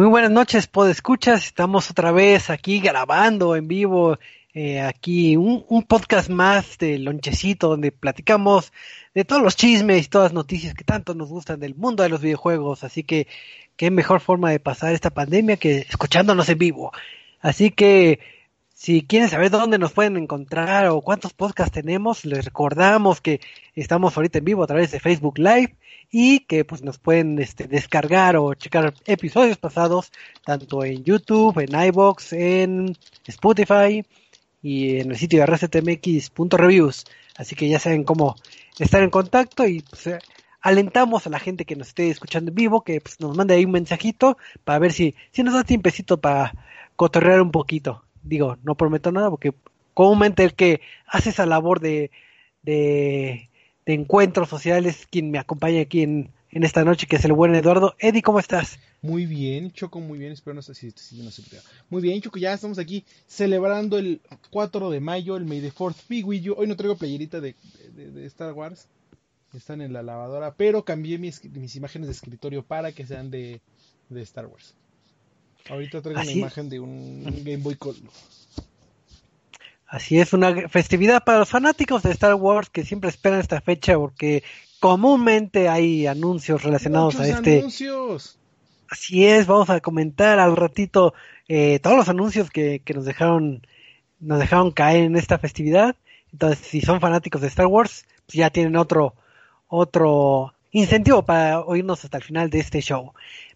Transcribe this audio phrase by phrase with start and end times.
[0.00, 1.44] Muy buenas noches, escuchas.
[1.44, 4.18] Estamos otra vez aquí grabando en vivo,
[4.54, 8.72] eh, aquí un, un, podcast más de Lonchecito, donde platicamos
[9.14, 12.08] de todos los chismes y todas las noticias que tanto nos gustan del mundo de
[12.08, 12.82] los videojuegos.
[12.82, 13.26] Así que,
[13.76, 16.92] qué mejor forma de pasar esta pandemia que escuchándonos en vivo.
[17.42, 18.20] Así que,
[18.82, 23.38] Si quieren saber dónde nos pueden encontrar o cuántos podcasts tenemos, les recordamos que
[23.74, 25.76] estamos ahorita en vivo a través de Facebook Live
[26.10, 30.10] y que pues nos pueden este, descargar o checar episodios pasados
[30.46, 32.96] tanto en YouTube, en iBox, en
[33.26, 34.02] Spotify
[34.62, 37.04] y en el sitio de rctmx.reviews.
[37.36, 38.34] Así que ya saben cómo
[38.78, 40.18] estar en contacto y pues, eh,
[40.62, 43.66] alentamos a la gente que nos esté escuchando en vivo que pues, nos mande ahí
[43.66, 46.54] un mensajito para ver si, si nos da tiempecito para
[46.96, 49.52] cotorrear un poquito digo, no prometo nada porque
[49.94, 52.10] comúnmente el que hace esa labor de,
[52.62, 53.48] de,
[53.86, 57.96] encuentros sociales quien me acompaña aquí en, en esta noche, que es el buen Eduardo.
[57.98, 58.78] Eddie, ¿cómo estás?
[59.02, 60.32] Muy bien, Choco, muy bien.
[60.32, 61.42] Espero no sé si no se
[61.88, 64.20] Muy bien, Choco, ya estamos aquí celebrando el
[64.50, 66.54] 4 de mayo, el May the 4th be with you.
[66.56, 67.56] Hoy no traigo playerita de,
[67.94, 68.88] de, de Star Wars.
[69.54, 73.60] Están en la lavadora, pero cambié mis, mis imágenes de escritorio para que sean de,
[74.08, 74.76] de Star Wars.
[75.68, 78.10] Ahorita traigo una imagen de un Game Boy Color.
[79.86, 83.98] Así es, una festividad para los fanáticos de Star Wars que siempre esperan esta fecha
[83.98, 84.44] porque
[84.78, 87.58] comúnmente hay anuncios relacionados Muchos a este.
[87.58, 88.38] anuncios.
[88.88, 91.12] Así es, vamos a comentar al ratito
[91.48, 93.66] eh, todos los anuncios que, que nos dejaron
[94.20, 95.96] nos dejaron caer en esta festividad.
[96.32, 99.14] Entonces, si son fanáticos de Star Wars, pues ya tienen otro
[99.66, 103.12] otro incentivo para oírnos hasta el final de este show.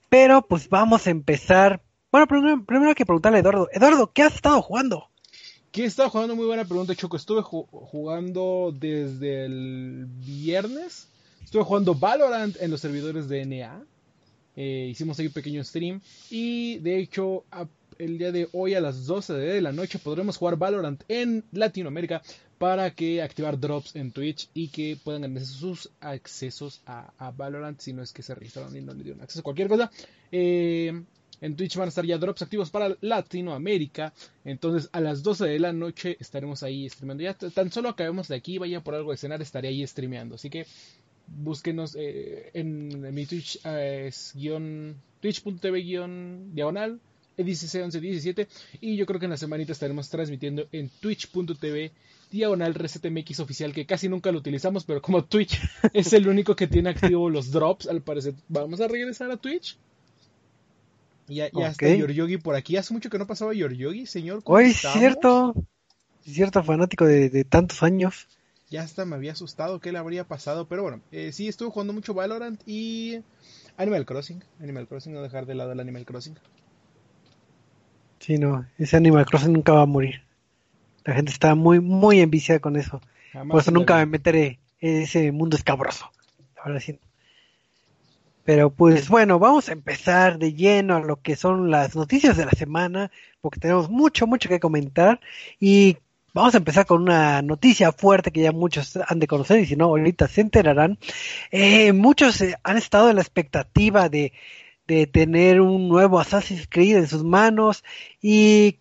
[0.09, 1.81] Pero pues vamos a empezar
[2.15, 3.69] bueno, primero, hay que preguntarle a Eduardo.
[3.73, 5.09] Eduardo, ¿qué has estado jugando?
[5.73, 6.37] ¿Qué he estado jugando?
[6.37, 7.17] Muy buena pregunta, Choco.
[7.17, 11.09] Estuve ju jugando desde el viernes.
[11.43, 13.83] Estuve jugando Valorant en los servidores de NA.
[14.55, 16.01] Eh, hicimos ahí un pequeño stream.
[16.31, 17.47] Y de hecho,
[17.99, 22.23] el día de hoy a las 12 de la noche podremos jugar Valorant en Latinoamérica
[22.59, 27.81] para que activar drops en Twitch y que puedan ganar sus accesos a, a Valorant
[27.81, 29.91] si no es que se registraron y no le dieron acceso a cualquier cosa.
[30.31, 31.03] Eh,
[31.45, 34.15] en Twitch van a estar ya drops activos para Latinoamérica.
[34.47, 37.23] Entonces a las 12 de la noche estaremos ahí streameando.
[37.23, 40.37] Ya tan solo acabemos de aquí, vaya por algo de cenar, estaré ahí streameando.
[40.37, 40.67] Así que
[41.27, 46.99] búsquenos eh, en, mi Twitch, eh, es guion, twitch.tv guion diagonal.
[47.37, 48.47] 1117
[48.81, 51.91] y yo creo que en la semanita estaremos transmitiendo en twitch.tv
[52.31, 55.61] diagonal resetmx oficial que casi nunca lo utilizamos pero como Twitch
[55.93, 59.77] es el único que tiene activo los drops al parecer vamos a regresar a Twitch
[61.29, 62.77] ya, ya está Yoryogi por aquí.
[62.77, 64.43] Hace mucho que no pasaba Yoryogi, señor.
[64.45, 65.55] Hoy cierto.
[66.23, 68.29] Cierto fanático de, de, tantos años.
[68.71, 70.67] Ya hasta me había asustado que le habría pasado.
[70.69, 73.21] Pero bueno, eh, sí, estuve jugando mucho Valorant y
[73.77, 74.43] Animal Crossing.
[74.61, 76.39] Animal Crossing, no dejar de lado el Animal Crossing.
[78.21, 80.23] Sí, no, ese Animal Crossing nunca va a morir.
[81.05, 83.03] La gente está muy, muy enviciada con eso.
[83.33, 86.11] Jamás Por eso nunca me meteré en ese mundo escabroso.
[86.63, 86.99] Ahora sí.
[88.45, 92.45] Pero pues bueno, vamos a empezar de lleno a lo que son las noticias de
[92.45, 93.11] la semana,
[93.41, 95.21] porque tenemos mucho, mucho que comentar.
[95.59, 95.97] Y
[96.35, 99.77] vamos a empezar con una noticia fuerte que ya muchos han de conocer, y si
[99.77, 100.99] no, ahorita se enterarán.
[101.51, 104.33] Eh, muchos eh, han estado en la expectativa de,
[104.87, 107.85] de tener un nuevo Assassin's Creed en sus manos
[108.21, 108.79] y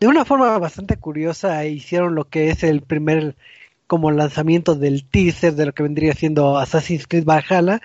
[0.00, 3.36] de una forma bastante curiosa hicieron lo que es el primer
[3.86, 7.80] como lanzamiento del teaser de lo que vendría siendo Assassin's Creed Valhalla,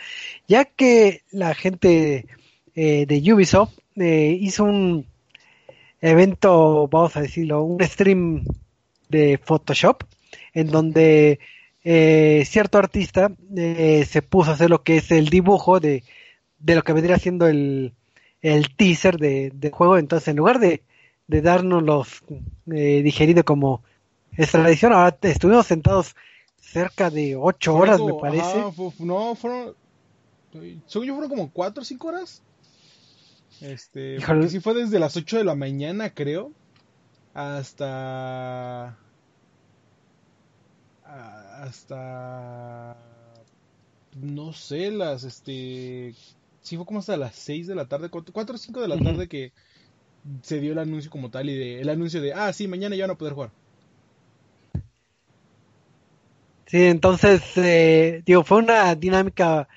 [0.47, 2.25] ya que la gente
[2.75, 5.05] eh, de Ubisoft eh, hizo un
[6.01, 8.45] evento, vamos a decirlo, un stream
[9.09, 10.03] de Photoshop,
[10.53, 11.39] en donde
[11.83, 16.03] eh, cierto artista eh, se puso a hacer lo que es el dibujo de,
[16.59, 17.93] de lo que vendría siendo el,
[18.41, 19.97] el teaser de, de juego.
[19.97, 20.81] Entonces, en lugar de,
[21.27, 22.23] de darnos los
[22.65, 23.83] digerido como
[24.37, 24.93] es tradición.
[24.93, 26.15] Ahora estuvimos sentados
[26.59, 28.59] cerca de ocho horas, me parece.
[28.59, 29.75] Ajá, no, fueron.
[30.85, 32.41] Según yo, fueron como cuatro o cinco horas.
[33.61, 34.19] Este.
[34.25, 36.51] Porque sí fue desde las 8 de la mañana, creo.
[37.33, 38.97] Hasta.
[41.03, 42.97] Hasta.
[44.15, 45.23] No sé, las.
[45.23, 46.15] Este.
[46.61, 49.27] Sí, fue como hasta las 6 de la tarde, 4 o 5 de la tarde
[49.27, 49.51] que
[50.43, 53.05] se dio el anuncio como tal y de, el anuncio de, ah, sí, mañana ya
[53.05, 53.51] van a poder jugar.
[56.71, 59.67] Sí, entonces, eh, digo, fue una dinámica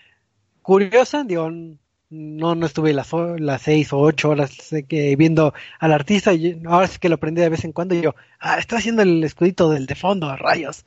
[0.62, 4.56] curiosa, digo, no, no estuve las, las seis o ocho horas
[4.88, 8.00] que, viendo al artista, y ahora sí que lo aprendí de vez en cuando y
[8.00, 10.84] yo, ah, está haciendo el escudito del de fondo, rayos.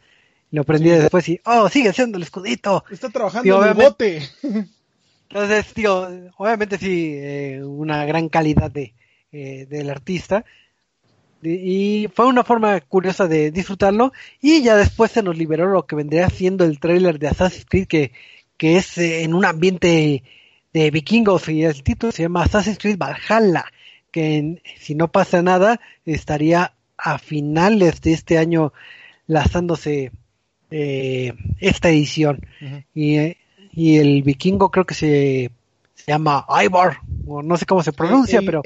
[0.49, 0.95] Lo aprendí sí.
[0.95, 2.85] después y, oh, sigue haciendo el escudito.
[2.89, 4.21] Está trabajando en el bote.
[5.29, 8.93] Entonces, digo, obviamente sí, eh, una gran calidad de,
[9.33, 10.45] eh, del artista,
[11.41, 15.95] y fue una forma curiosa de disfrutarlo y ya después se nos liberó lo que
[15.95, 18.11] vendría siendo el tráiler de Assassin's Creed que,
[18.57, 20.23] que es eh, en un ambiente
[20.73, 23.65] de vikingos y el título se llama Assassin's Creed Valhalla
[24.11, 28.73] que en, si no pasa nada estaría a finales de este año
[29.27, 30.11] lanzándose
[30.71, 32.45] eh, esta edición.
[32.93, 33.37] Y, eh,
[33.71, 35.51] y el vikingo creo que se,
[35.93, 38.61] se llama Ivor, o no sé cómo se pronuncia, pero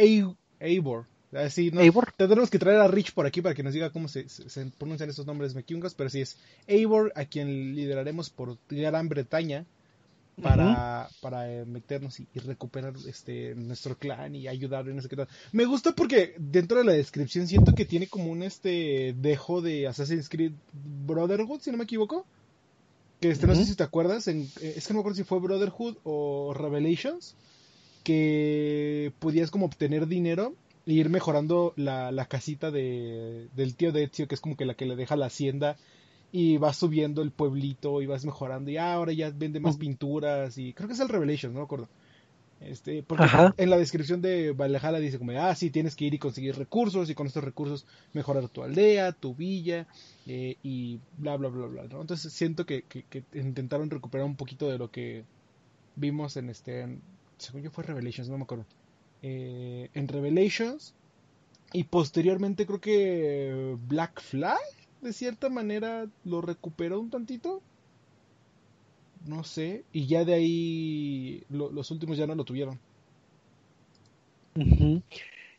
[0.59, 1.05] Eivor.
[1.33, 2.11] Así, no, Eivor.
[2.17, 4.65] Tendremos que traer a Rich por aquí para que nos diga cómo se, se- se
[4.77, 9.65] pronuncian estos nombres mekingos, pero sí es Eivor, a quien lideraremos por Gran Bretaña
[10.41, 15.15] para, para eh, meternos y, y recuperar este nuestro clan y ayudar en ese que
[15.15, 15.27] tal.
[15.53, 19.87] Me gusta porque dentro de la descripción siento que tiene como un este dejo de
[19.87, 20.53] Assassin's Creed
[21.05, 22.25] Brotherhood, si no me equivoco.
[23.21, 25.23] Que este, no sé si te acuerdas, en- eh, es que no me acuerdo si
[25.23, 27.35] fue Brotherhood o Revelations,
[28.03, 34.27] que podías como obtener dinero ir mejorando la, la casita de, del tío de Ezio,
[34.27, 35.77] que es como que la que le deja la hacienda,
[36.31, 40.57] y vas subiendo el pueblito y vas mejorando, y ah, ahora ya vende más pinturas,
[40.57, 41.87] y creo que es el Revelations, no me acuerdo.
[42.59, 43.53] Este, porque Ajá.
[43.57, 47.09] en la descripción de Valhalla dice como, ah, sí, tienes que ir y conseguir recursos,
[47.09, 49.87] y con estos recursos mejorar tu aldea, tu villa,
[50.27, 52.01] eh, y bla, bla, bla, bla, ¿no?
[52.01, 55.23] Entonces siento que, que- que intentaron recuperar un poquito de lo que
[55.95, 57.01] vimos en este, en-
[57.37, 58.65] según yo fue Revelations, no me acuerdo,
[59.21, 60.95] eh, en Revelations,
[61.73, 64.59] y posteriormente creo que Black Flag,
[65.01, 67.63] de cierta manera, lo recuperó un tantito,
[69.25, 72.79] no sé, y ya de ahí lo- los últimos ya no lo tuvieron.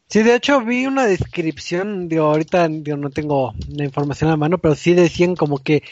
[0.08, 4.36] Sí, de hecho vi una descripción, digo, ahorita digo, no tengo la información a la
[4.36, 5.82] mano, pero sí decían como que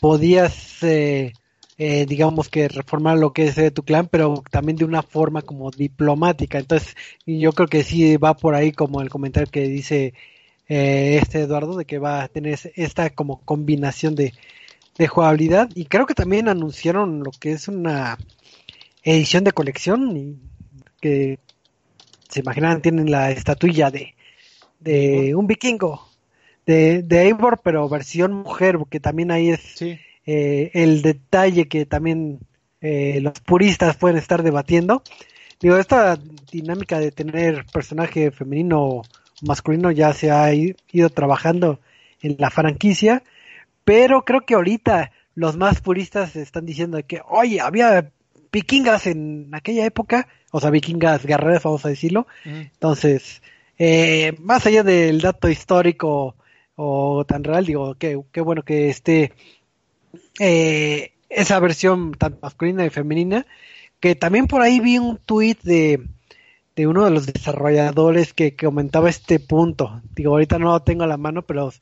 [0.00, 1.32] podías, eh,
[1.82, 5.40] eh, digamos que reformar lo que es eh, tu clan, pero también de una forma
[5.40, 6.58] como diplomática.
[6.58, 6.94] Entonces,
[7.24, 10.12] yo creo que sí va por ahí como el comentario que dice
[10.68, 14.34] eh, este Eduardo, de que va a tener esta como combinación de,
[14.98, 15.70] de jugabilidad.
[15.74, 18.18] Y creo que también anunciaron lo que es una
[19.02, 20.38] edición de colección y
[21.00, 21.38] que
[22.28, 24.14] se imaginan tienen la estatuilla de,
[24.80, 26.06] de un vikingo
[26.66, 31.86] de, de Eivor pero versión mujer porque también ahí es Sí, eh, el detalle que
[31.86, 32.40] también
[32.80, 35.02] eh, los puristas pueden estar debatiendo.
[35.60, 36.18] Digo esta
[36.50, 39.02] dinámica de tener personaje femenino o
[39.42, 41.80] masculino ya se ha ido trabajando
[42.22, 43.22] en la franquicia
[43.84, 48.12] pero creo que ahorita los más puristas están diciendo que oye había
[48.52, 52.26] vikingas en aquella época o sea vikingas guerreras vamos a decirlo.
[52.44, 53.42] Entonces,
[53.78, 56.36] eh, más allá del dato histórico
[56.76, 59.32] o tan real, digo, qué qué bueno que esté
[60.38, 63.46] eh, esa versión tanto masculina y femenina,
[64.00, 66.00] que también por ahí vi un tuit de,
[66.76, 70.00] de uno de los desarrolladores que, que comentaba este punto.
[70.14, 71.72] Digo, ahorita no lo tengo a la mano, pero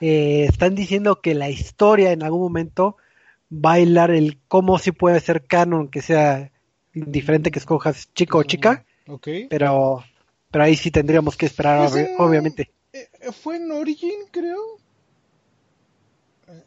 [0.00, 2.96] eh, están diciendo que la historia en algún momento
[3.52, 6.50] va a hilar el cómo sí puede ser canon, que sea
[6.94, 9.28] indiferente que escojas chico o chica Ok.
[9.50, 10.02] pero
[10.50, 14.58] pero ahí sí tendríamos que esperar obvi- obviamente eh, fue en Origin, creo.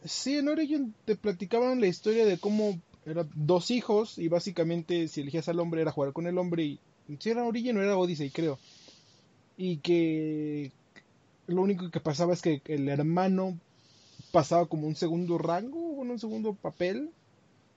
[0.04, 5.22] Sí, en Origin te platicaban la historia de cómo eran dos hijos y básicamente si
[5.22, 6.80] elegías al hombre era jugar con el hombre y
[7.18, 8.58] si era Origin o era Odyssey, creo.
[9.56, 10.72] Y que
[11.46, 13.58] lo único que pasaba es que el hermano
[14.32, 17.10] pasaba como un segundo rango, bueno, un segundo papel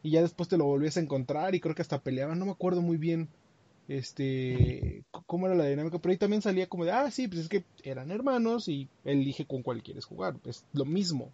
[0.03, 2.51] y ya después te lo volvías a encontrar y creo que hasta peleaban, no me
[2.51, 3.29] acuerdo muy bien
[3.87, 7.49] este cómo era la dinámica, pero ahí también salía como de, ah, sí, pues es
[7.49, 11.31] que eran hermanos y elige con cuál quieres jugar, es lo mismo.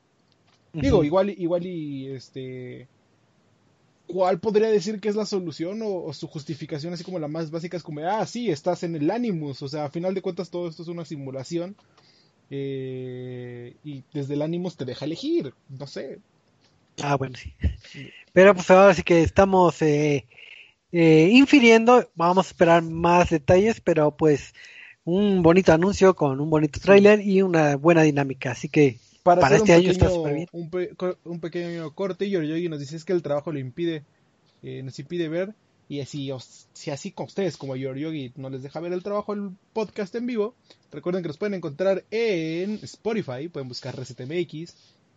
[0.74, 2.88] Digo, igual, igual y este,
[4.08, 7.52] ¿cuál podría decir que es la solución o, o su justificación así como la más
[7.52, 10.50] básica es como, ah, sí, estás en el Animus, o sea, a final de cuentas
[10.50, 11.76] todo esto es una simulación
[12.50, 16.20] eh, y desde el Animus te deja elegir, no sé.
[17.02, 17.54] ah bueno sí.
[18.34, 20.28] Pero pues ahora sí que estamos eh,
[20.92, 22.10] eh, infiriendo.
[22.16, 24.54] Vamos a esperar más detalles pero pues
[25.04, 28.52] un bonito anuncio con un bonito tráiler y una buena dinámica.
[28.52, 30.48] Así que Para, Para hacer este un año está pequeño, súper bien.
[30.52, 34.04] Un, pe- co- un pequeño corte, Yoryogi nos dice es que el trabajo lo impide,
[34.64, 35.54] eh, nos impide ver,
[35.88, 39.34] y así, os- si así con ustedes como Yoryogi no les deja ver el trabajo
[39.34, 40.56] el podcast en vivo,
[40.92, 44.74] recuerden que nos pueden encontrar en Spotify, pueden buscar Reset MX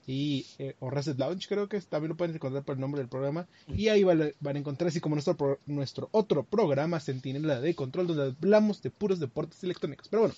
[0.06, 3.08] y, eh, o Reset Lounge, creo que también lo pueden encontrar por el nombre del
[3.08, 6.98] programa, y ahí van a, van a encontrar así como nuestro, pro- nuestro otro programa,
[6.98, 10.08] Sentinela de Control, donde hablamos de puros deportes electrónicos.
[10.08, 10.34] Pero bueno,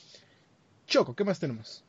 [0.86, 1.82] Choco, ¿qué más tenemos?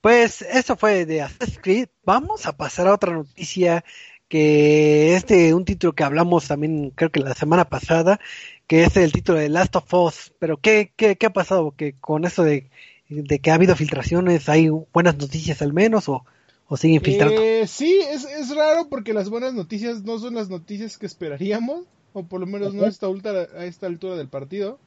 [0.00, 1.88] Pues eso fue de Assassin's Creed.
[2.04, 3.84] Vamos a pasar a otra noticia
[4.28, 8.18] que es de un título que hablamos también creo que la semana pasada,
[8.66, 10.32] que es el título de Last of Us.
[10.38, 11.74] Pero ¿qué, qué, qué ha pasado?
[11.76, 12.68] Que con eso de,
[13.08, 16.24] de que ha habido filtraciones, ¿hay buenas noticias al menos o,
[16.68, 17.40] o siguen filtrando?
[17.40, 21.84] Eh, sí, es, es raro porque las buenas noticias no son las noticias que esperaríamos,
[22.12, 24.78] o por lo menos no a esta, altura, a esta altura del partido.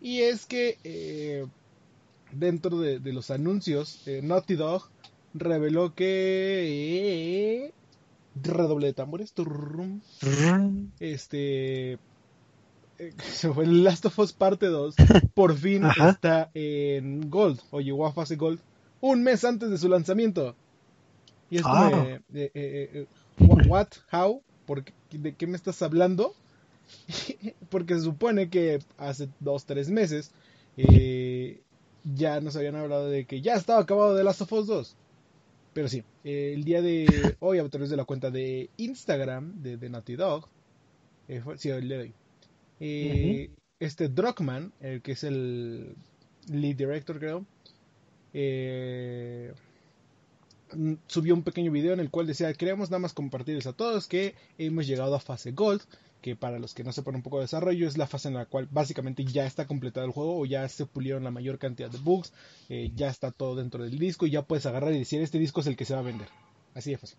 [0.00, 1.46] Y es que eh,
[2.32, 4.88] dentro de, de los anuncios, eh, Naughty Dog
[5.34, 7.64] reveló que...
[7.66, 7.72] eh,
[8.42, 9.32] redoble de tambores.
[9.32, 10.00] turrum,
[11.00, 11.92] este...
[11.92, 11.98] eh,
[13.18, 14.94] se fue Last of Us Parte 2.
[15.34, 16.10] Por fin Ajá.
[16.10, 17.60] está en Gold.
[17.70, 18.60] O llegó a fase Gold.
[19.00, 20.54] Un mes antes de su lanzamiento.
[21.50, 22.18] Y esto Ah.
[22.34, 23.06] eh,
[23.68, 23.88] what?
[24.12, 24.42] How?
[24.66, 26.34] ¿Por qué- ¿De qué me estás hablando?
[27.68, 30.32] Porque se supone que hace dos, tres meses
[30.76, 31.60] eh,
[32.14, 34.96] ya nos habían hablado de que ya estaba acabado de Last of Us 2.
[35.72, 39.76] Pero sí, eh, el día de hoy, a través de la cuenta de Instagram de,
[39.76, 40.48] de Naughty Dog,
[41.28, 42.14] eh, fue- sí, el día de hoy,
[42.80, 45.94] eh, este Druckmann, el que es el
[46.50, 47.44] lead director, creo,
[50.74, 54.06] mm, subió un pequeño video en el cual decía, queremos nada más compartirles a todos
[54.08, 55.82] que hemos llegado a fase Gold,
[56.26, 58.46] que para los que no sepan un poco de desarrollo es la fase en la
[58.46, 61.98] cual básicamente ya está completado el juego o ya se pulieron la mayor cantidad de
[61.98, 62.32] bugs,
[62.68, 65.60] eh, ya está todo dentro del disco y ya puedes agarrar y decir este disco
[65.60, 66.26] es el que se va a vender.
[66.74, 67.16] Así de fácil.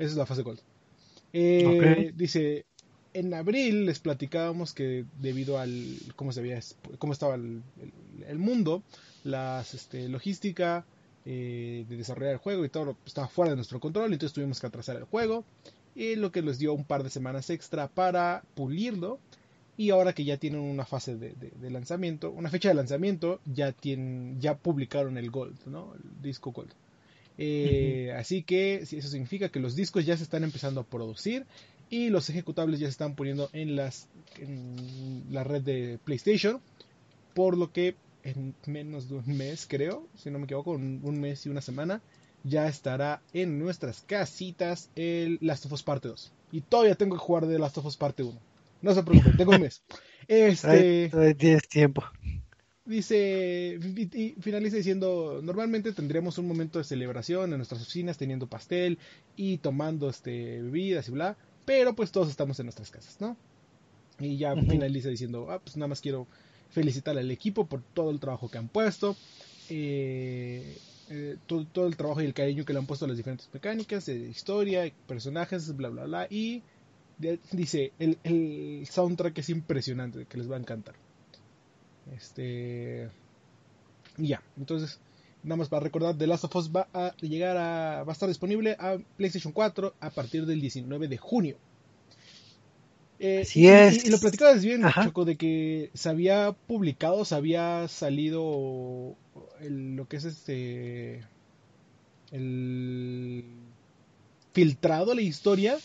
[0.00, 0.58] Esa es la fase Gold.
[1.32, 2.12] Eh.
[2.16, 2.64] Dice,
[3.14, 6.58] en abril les platicábamos que debido al cómo se había
[6.98, 8.82] cómo estaba el, el- el mundo,
[9.22, 10.84] las este, logística
[11.24, 14.66] eh, de desarrollar el juego y todo estaba fuera de nuestro control, entonces tuvimos que
[14.66, 15.44] atrasar el juego
[16.00, 19.18] y lo que les dio un par de semanas extra para pulirlo
[19.76, 23.40] y ahora que ya tienen una fase de, de- de lanzamiento, una fecha de lanzamiento,
[23.44, 25.92] ya tienen, ya publicaron el Gold, ¿no?
[25.94, 26.70] El disco Gold.
[27.38, 31.44] Eh, Así que eso significa que los discos ya se están empezando a producir
[31.90, 36.60] y los ejecutables ya se están poniendo en las en la red de PlayStation,
[37.34, 41.20] por lo que en menos de un mes, creo, si no me equivoco, un, un
[41.20, 42.02] mes y una semana,
[42.44, 46.32] ya estará en nuestras casitas el Last of Us Parte 2.
[46.52, 48.38] Y todavía tengo que jugar de Last of Us Parte 1.
[48.82, 49.82] No se preocupen, tengo un mes.
[50.28, 52.04] Este, Todavía- tienes tiempo.
[52.84, 53.78] Dice,
[54.14, 58.98] y finaliza diciendo, normalmente tendríamos un momento de celebración en nuestras oficinas teniendo pastel
[59.36, 63.36] y tomando este bebidas y bla, pero pues todos estamos en nuestras casas, ¿no?
[64.20, 66.26] Y ya finaliza diciendo, ah, pues nada más quiero
[66.70, 69.16] felicitar al equipo por todo el trabajo que han puesto,
[69.68, 70.76] eh,
[71.10, 73.50] eh, todo, todo el trabajo y el cariño que le han puesto a las diferentes
[73.52, 76.64] mecánicas, eh, historia, personajes, bla, bla, bla, y
[77.18, 80.96] de- dice, el, el soundtrack es impresionante, que les va a encantar.
[82.06, 83.10] Este.
[84.18, 85.00] y Ya, entonces,
[85.42, 88.04] nada más para recordar: The Last of Us va a llegar a.
[88.04, 91.60] va a estar disponible a PlayStation 4 a partir del 19 de junio.
[93.18, 94.04] Eh, Así y, es.
[94.04, 95.04] y- y lo platicabas bien, Ajá.
[95.04, 99.18] Choco, de que se había publicado, se había salido
[99.60, 101.22] el- lo que es este.
[102.32, 103.44] el.
[104.52, 105.78] filtrado la historia,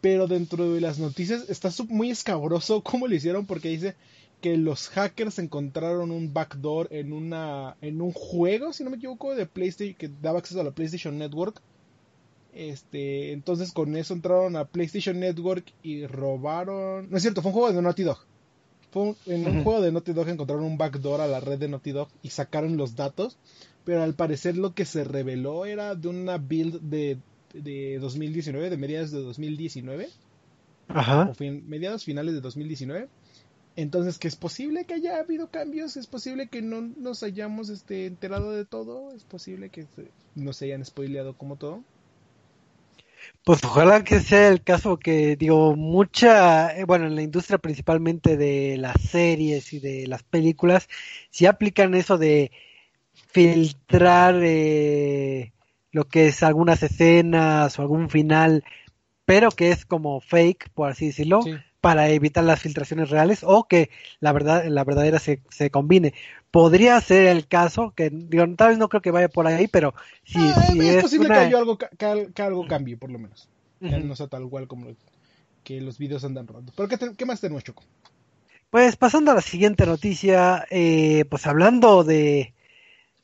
[0.00, 3.94] pero dentro de las noticias está muy escabroso cómo lo hicieron, porque dice
[4.40, 9.34] que los hackers encontraron un backdoor en una en un juego, si no me equivoco,
[9.34, 11.60] de PlayStation que daba acceso a la PlayStation Network.
[12.54, 17.54] Este, entonces con eso entraron a PlayStation Network y robaron, no es cierto, fue un
[17.54, 18.18] juego de Naughty Dog.
[18.92, 21.66] Fue un- en un juego de Naughty Dog encontraron un backdoor a la red de
[21.68, 23.38] Naughty Dog y sacaron los datos,
[23.84, 27.18] pero al parecer lo que se reveló era de una build de
[27.54, 30.08] de 2019, de mediados de 2019
[30.88, 31.28] Ajá.
[31.30, 33.08] o fin- mediados finales de 2019.
[33.76, 38.06] Entonces, que es posible que haya habido cambios, es posible que no nos hayamos este,
[38.06, 41.82] enterado de todo, es posible que se- nos hayan spoileado como todo.
[43.44, 48.36] Pues ojalá que sea el caso que, digo, mucha, eh, bueno, en la industria principalmente
[48.36, 50.88] de las series y de las películas,
[51.30, 52.52] si aplican eso de
[53.32, 55.52] filtrar eh,
[55.90, 58.62] lo que es algunas escenas o algún final,
[59.24, 61.40] pero que es como fake, por así decirlo.
[61.82, 63.90] Para evitar las filtraciones reales o que
[64.20, 66.14] la verdad, la verdadera se, se combine.
[66.50, 69.92] Podría ser el caso, que digo, tal vez no creo que vaya por ahí, pero
[70.24, 73.48] si, Ah, si es, es posible una- que, algo, que, algo cambie, por lo menos.
[73.80, 74.06] Que Ujú.
[74.06, 74.96] no sea tal cual como lo-
[75.64, 76.72] que los videos andan rodando.
[76.76, 77.82] Pero ¿qué, te- qué más tenemos, Choco?
[78.70, 82.54] Pues pasando a la siguiente noticia, eh, pues hablando de,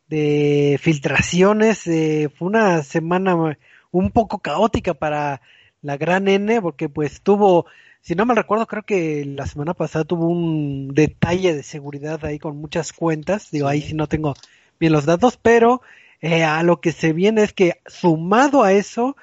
[0.08, 3.56] de filtraciones, eh, fue una semana
[3.90, 5.40] un poco caótica para
[5.80, 7.66] la gran N, porque pues tuvo,
[8.02, 12.38] si no me recuerdo, creo que la semana pasada tuvo un detalle de seguridad ahí
[12.38, 13.94] con muchas cuentas, digo, ahí Sí.
[13.94, 14.34] no tengo
[14.80, 15.82] bien los datos, pero
[16.20, 19.16] eh, a lo que se viene es que sumado a eso,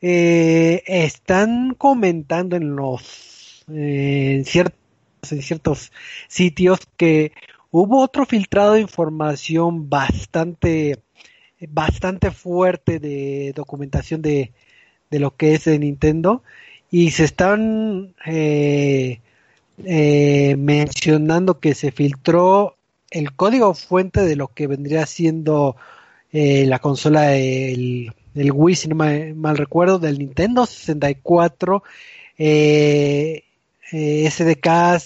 [0.00, 4.78] eh, están comentando en los eh, en ciertos
[5.32, 5.92] en ciertos
[6.28, 7.32] sitios que
[7.70, 11.02] hubo otro filtrado de información bastante
[11.68, 14.52] bastante fuerte de documentación de,
[15.10, 16.42] de lo que es de Nintendo
[16.90, 19.20] y se están eh,
[19.84, 22.76] eh, mencionando que se filtró
[23.10, 25.76] el código fuente de lo que vendría siendo
[26.32, 31.82] eh, la consola, el, el, Wii, si no me, mal recuerdo, del Nintendo 64,
[32.38, 33.44] eh,
[33.90, 35.02] SDKs,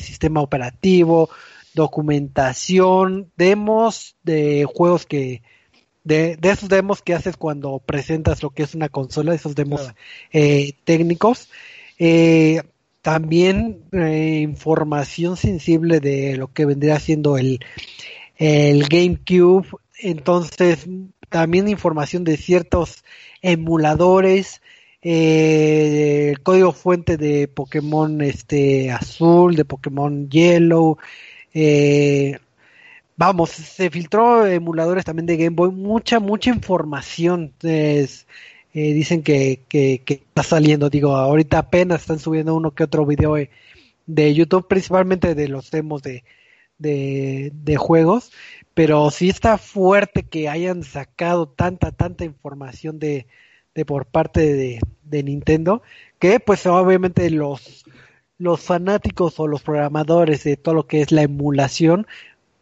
[0.00, 1.28] sistema operativo,
[1.74, 5.42] documentación, demos de juegos que,
[6.06, 9.80] de, de, esos demos que haces cuando presentas lo que es una consola, esos demos
[9.82, 9.96] Claro.
[10.32, 11.50] eh, técnicos.
[11.98, 12.62] Eh,
[13.02, 17.60] también eh, información sensible de lo que vendría siendo el,
[18.36, 19.66] el GameCube.
[19.98, 20.86] Entonces,
[21.28, 23.04] también información de ciertos
[23.42, 24.62] emuladores,
[25.02, 30.98] eh, el código fuente de Pokémon este azul, de Pokémon Yellow,
[31.54, 32.38] eh,
[33.16, 37.52] vamos, se filtró emuladores también de Game Boy, mucha, mucha información.
[38.78, 43.06] Eh, dicen que, que, que, está saliendo, digo, ahorita apenas están subiendo uno que otro
[43.06, 43.36] video
[44.06, 46.24] de, YouTube, principalmente de los demos de,
[46.78, 48.32] de, juegos,
[48.74, 53.26] pero sí está fuerte que hayan sacado tanta, tanta información de,
[53.74, 55.82] de por parte de, de Nintendo,
[56.18, 57.86] que pues obviamente los
[58.58, 62.06] fanáticos o los programadores de todo lo que es la emulación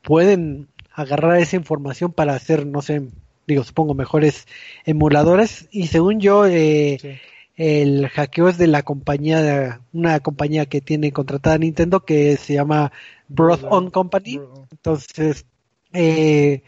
[0.05, 3.03] pueden agarrar esa información para hacer, no sé,
[3.49, 4.47] digo, supongo mejores
[4.85, 7.09] emuladores y según yo eh, sí.
[7.57, 12.93] el hackeo es de la compañía, una compañía que tiene contratada Nintendo que se llama
[13.29, 14.41] Broth On Company,
[14.71, 15.47] entonces
[15.93, 16.63] eh,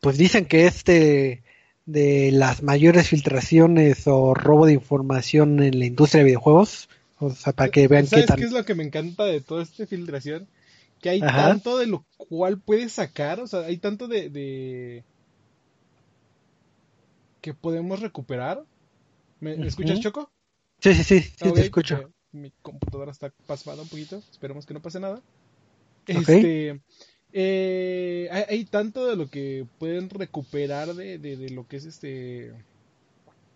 [0.00, 1.42] pues dicen que este
[1.86, 7.54] de las mayores filtraciones o robo de información en la industria de videojuegos, o sea,
[7.54, 8.36] para que vean ¿Sabes qué tan...
[8.38, 10.46] qué es lo que me encanta de toda esta filtración?
[11.00, 11.48] Que hay Ajá.
[11.48, 15.04] tanto de lo cual puedes sacar, o sea, hay tanto de, de...
[17.40, 18.64] que podemos recuperar.
[19.40, 20.30] ¿Me, ¿me escuchas, Choco?
[20.80, 22.12] Sí, sí, sí, sí okay, te escucho.
[22.32, 25.22] Mi computadora está pasmada un poquito, esperemos que no pase nada.
[26.02, 26.16] Okay.
[26.16, 26.80] Este,
[27.32, 31.84] eh, hay, hay, tanto de lo que pueden recuperar de, de, de lo que es
[31.84, 32.54] este eh,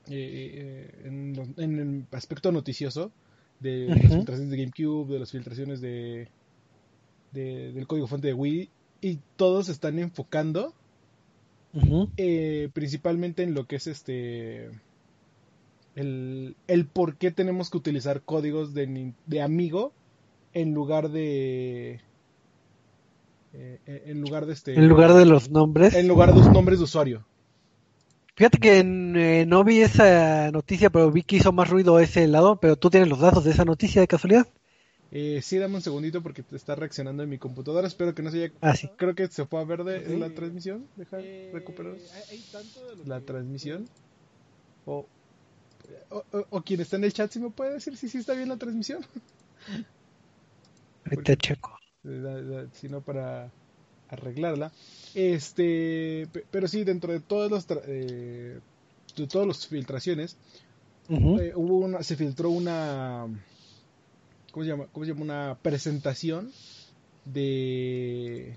[0.08, 3.12] eh, en, en, el aspecto noticioso
[3.60, 6.28] de las filtraciones de GameCube, de las filtraciones de,
[7.32, 10.72] de, del código fuente de Wii y todos están enfocando
[11.74, 12.72] uh -huh.
[12.72, 14.70] principalmente en lo que es este
[15.94, 19.92] el, el por qué tenemos que utilizar códigos de, de amigo
[20.54, 22.00] en lugar de
[23.54, 25.94] eh, en lugar de este en lugar de los nombres.
[25.94, 27.26] en lugar de los nombres de usuario.
[28.34, 32.56] Fíjate que eh, no vi esa noticia pero vi que hizo más ruido ese lado
[32.56, 34.46] pero tú tienes los datos de esa noticia de casualidad
[35.12, 37.86] eh, sí dame un segundito porque te está reaccionando en mi computadora.
[37.86, 38.88] Espero que no se haya ah, sí.
[38.96, 40.86] creo que se fue a ver de, la transmisión.
[40.96, 41.18] Deja
[41.52, 41.96] recuperar.
[43.04, 43.88] la transmisión.
[44.86, 45.06] o
[46.10, 48.34] o, o, o, quien está en el chat si me puede decir si sí está
[48.34, 49.04] bien la transmisión.
[51.04, 51.78] Ahorita checo.
[52.72, 53.50] Si no para
[54.08, 54.72] arreglarla.
[55.14, 58.58] Este, pero sí, dentro de todas las eh,
[59.16, 60.36] de todas las filtraciones,
[61.08, 61.40] uh -huh.
[61.42, 63.26] eh, hubo una, se filtró una,
[64.52, 64.86] ¿cómo se llama?
[64.92, 65.22] ¿Cómo se llama?
[65.24, 66.52] Una presentación
[67.24, 68.54] de,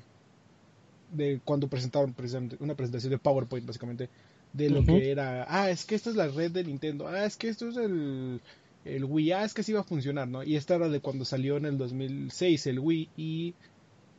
[1.12, 4.10] de cuando presentaron precisamente una presentación de PowerPoint básicamente
[4.54, 4.86] de lo uh -huh.
[4.86, 7.68] que era, ah, es que esta es la red de Nintendo, ah, es que esto
[7.70, 8.40] es el
[8.86, 10.44] el Wii, ah, es que sí iba a funcionar, ¿no?
[10.44, 13.56] Y esta era de cuando salió en el 2006 el Wii y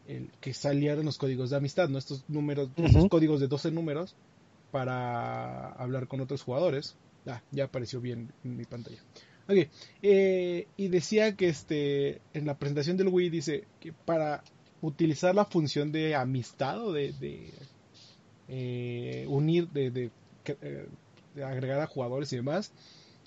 [0.08, 1.98] el que salieron los códigos de amistad, ¿no?
[1.98, 2.86] Estos números, uh -huh.
[2.86, 4.16] estos códigos de 12 números
[4.72, 6.96] para hablar con otros jugadores.
[7.26, 8.98] Ah, ya apareció bien en mi pantalla.
[9.48, 9.68] Ok,
[10.02, 14.42] eh, y decía que este, en la presentación del Wii dice que para
[14.82, 17.52] utilizar la función de amistad o de, de
[18.48, 20.10] eh, unir, de, de,
[21.34, 22.72] de agregar a jugadores y demás,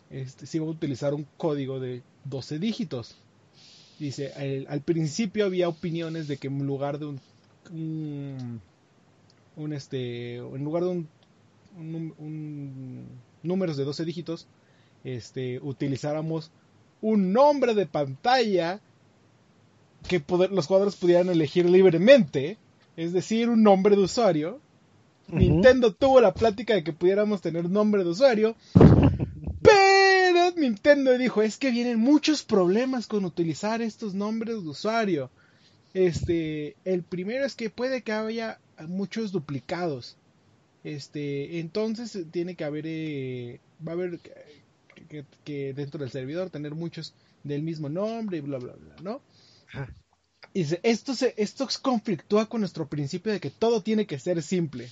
[0.09, 3.15] este, se iba a utilizar un código de 12 dígitos.
[3.99, 7.19] Dice, al principio había opiniones de que en lugar de un,
[7.71, 8.61] un,
[9.57, 11.09] un este, en lugar de un,
[11.77, 13.05] un, un,
[13.43, 14.47] números de 12 dígitos,
[15.03, 16.51] este, utilizáramos
[17.01, 18.81] un nombre de pantalla
[20.07, 22.57] que poder, los jugadores pudieran elegir libremente,
[22.95, 24.59] es decir, un nombre de usuario.
[25.27, 25.37] Uh -huh.
[25.39, 28.55] Nintendo tuvo la plática de que pudiéramos tener nombre de usuario,
[29.61, 35.29] pero Nintendo dijo, es que vienen muchos problemas con utilizar estos nombres de usuario.
[35.93, 40.17] Este, el primero es que puede que haya muchos duplicados.
[40.83, 44.19] Este, entonces tiene que haber, eh, va a haber
[45.09, 49.21] que, dentro del servidor tener muchos del mismo nombre y bla bla bla, ¿no?
[50.53, 54.41] Y dice, esto se, esto conflictúa con nuestro principio de que todo tiene que ser
[54.41, 54.89] simple.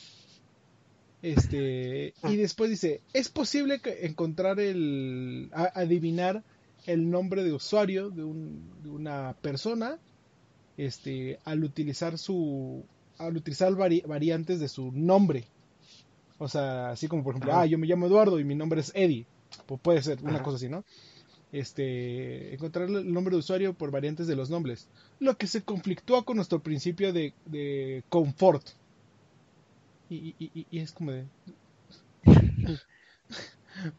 [1.23, 6.43] Este, y después dice, es posible encontrar el, a, adivinar
[6.85, 9.97] el nombre de usuario de, un, de, una persona
[10.77, 12.85] este, al utilizar su,
[13.17, 15.45] al utilizar vari- variantes de su nombre.
[16.37, 18.91] O sea, así como por ejemplo, ah, yo me llamo Eduardo y mi nombre es
[18.93, 19.25] Eddie.
[19.67, 20.43] Pu- puede ser una Ajá.
[20.43, 20.83] cosa así, ¿no?
[21.51, 24.87] Este, encontrar el nombre de usuario por variantes de los nombres.
[25.19, 28.67] Lo que se conflictúa con nuestro principio de, de confort.
[30.09, 31.25] Y, y- y- y es como de...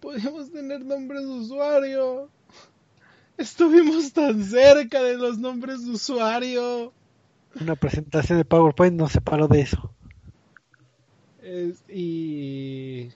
[0.00, 2.28] Podríamos tener nombres de usuario.
[3.36, 6.92] Estuvimos tan cerca de los nombres de usuario.
[7.60, 9.90] Una presentación de PowerPoint nos separó de eso.
[11.42, 13.10] Es- y,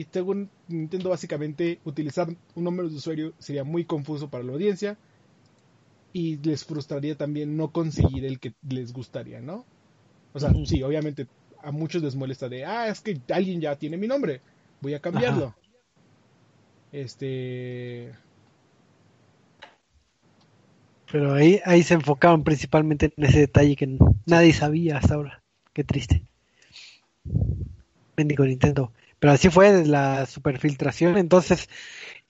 [0.00, 4.96] y según Nintendo, básicamente, utilizar un nombre de usuario sería muy confuso para la audiencia
[6.14, 9.66] y les frustraría también no conseguir el que les gustaría, ¿no?
[10.32, 11.26] O sea, sí, obviamente
[11.62, 14.40] a muchos les molesta de, ah, es que alguien ya tiene mi nombre,
[14.80, 15.48] voy a cambiarlo.
[15.48, 15.56] Ajá.
[16.92, 18.12] Este.
[21.12, 25.42] Pero ahí, ahí se enfocaron principalmente en ese detalle que nadie sabía hasta ahora.
[25.74, 26.22] Qué triste.
[28.16, 28.94] Bendigo Nintendo.
[29.20, 31.16] Pero así fue la superfiltración.
[31.18, 31.68] Entonces,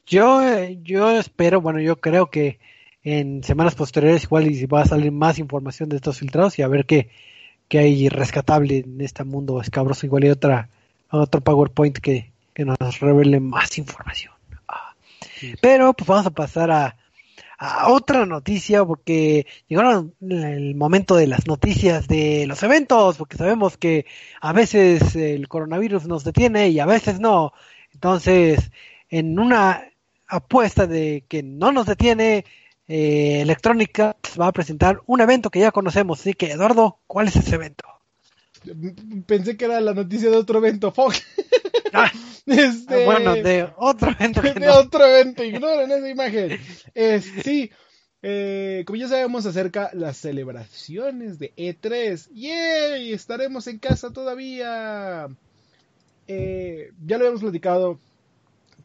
[0.06, 0.42] yo,
[0.82, 2.58] yo espero, bueno, yo creo que
[3.02, 6.68] en semanas posteriores igual y va a salir más información de estos filtrados y a
[6.68, 7.08] ver qué,
[7.68, 10.04] qué hay rescatable en este mundo escabroso.
[10.04, 10.68] Igual y otra,
[11.10, 14.34] otro PowerPoint que, que nos revele más información.
[14.68, 14.94] Ah.
[15.38, 15.54] Sí.
[15.62, 16.96] Pero pues vamos a pasar a,
[17.62, 23.76] a otra noticia porque llegaron el momento de las noticias de los eventos, porque sabemos
[23.76, 24.06] que
[24.40, 27.52] a veces el coronavirus nos detiene y a veces no.
[27.92, 28.70] Entonces,
[29.10, 29.84] en una
[30.26, 32.46] apuesta de que no nos detiene,
[32.88, 36.20] eh, Electrónica va a presentar un evento que ya conocemos.
[36.20, 37.99] Así que, Eduardo, ¿cuál es ese evento?
[39.26, 41.14] Pensé que era la noticia de otro evento, fuck.
[41.92, 42.10] Ah,
[42.46, 44.74] Este, bueno, de otro evento de no.
[44.78, 46.58] otro evento, ignoren esa imagen.
[46.94, 47.70] Es, sí,
[48.22, 53.12] eh, como ya sabemos acerca las celebraciones de E3, ¡yay!
[53.12, 55.28] Estaremos en casa todavía.
[56.26, 57.98] Eh, ya lo habíamos platicado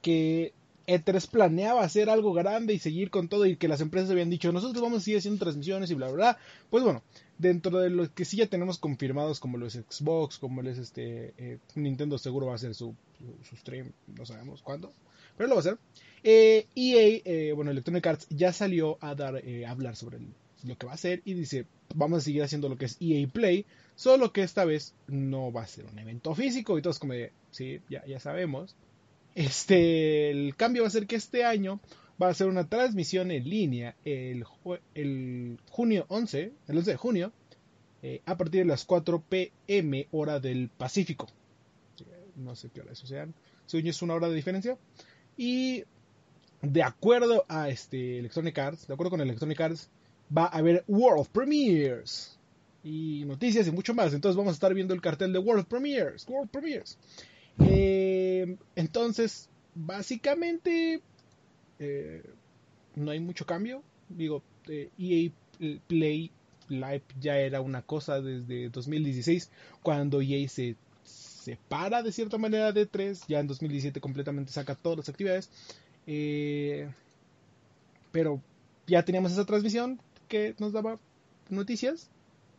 [0.02, 0.54] que
[0.88, 4.52] E3 planeaba hacer algo grande y seguir con todo y que las empresas habían dicho
[4.52, 6.38] nosotros vamos a seguir haciendo transmisiones y bla bla bla.
[6.70, 7.04] Pues bueno,
[7.38, 11.58] dentro de los que sí ya tenemos confirmados como los Xbox, como los este eh,
[11.76, 12.96] Nintendo seguro va a hacer su,
[13.56, 14.94] stream, no sabemos cuándo,
[15.38, 15.78] pero lo va a hacer.
[16.24, 20.20] Eh, EA, eh, bueno, Electronic Arts ya salió a dar eh, a hablar sobre
[20.64, 23.28] lo que va a hacer y dice vamos a seguir haciendo lo que es EA
[23.28, 27.14] Play, solo que esta vez no va a ser un evento físico y todos como
[27.14, 28.76] de sí, ya, ya sabemos.
[29.36, 31.82] Este, el cambio va a ser que este año
[32.22, 34.46] va a ser una transmisión en línea el,
[34.94, 37.32] el junio 11, el 11 de junio,
[38.02, 41.28] eh, a partir de las 4 pm hora del Pacífico.
[42.36, 43.34] No sé qué hora sean.
[43.66, 44.78] Según yo es una hora de diferencia.
[45.38, 45.84] Y
[46.62, 49.90] de acuerdo a este Electronic Arts, de acuerdo con Electronic Arts,
[50.36, 52.38] va a haber World Premiers
[52.84, 54.14] y noticias y mucho más.
[54.14, 56.98] Entonces vamos a estar viendo el cartel de World Premiers, World Premiers.
[57.60, 61.02] Eh, entonces, básicamente,
[61.80, 62.24] eh,
[62.96, 63.84] no hay mucho cambio.
[64.10, 65.32] Digo, eh, EA
[65.88, 66.32] Play
[66.70, 69.52] Live ya era una cosa desde 2016,
[69.84, 74.98] cuando EA se separa de cierta manera de 3, ya en 2017 completamente saca todas
[74.98, 75.50] las actividades.
[76.08, 76.90] Eh,
[78.12, 78.42] pero
[78.88, 81.00] ya teníamos esa transmisión que nos daba
[81.50, 82.10] noticias.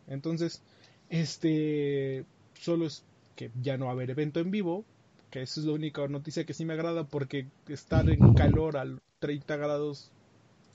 [0.06, 0.62] Entonces,
[1.10, 2.24] este
[2.60, 3.02] solo es
[3.34, 4.84] que ya no va a haber evento en vivo,
[5.36, 8.86] que esa es la única noticia que sí me agrada porque estar en calor a
[9.18, 10.10] 30 grados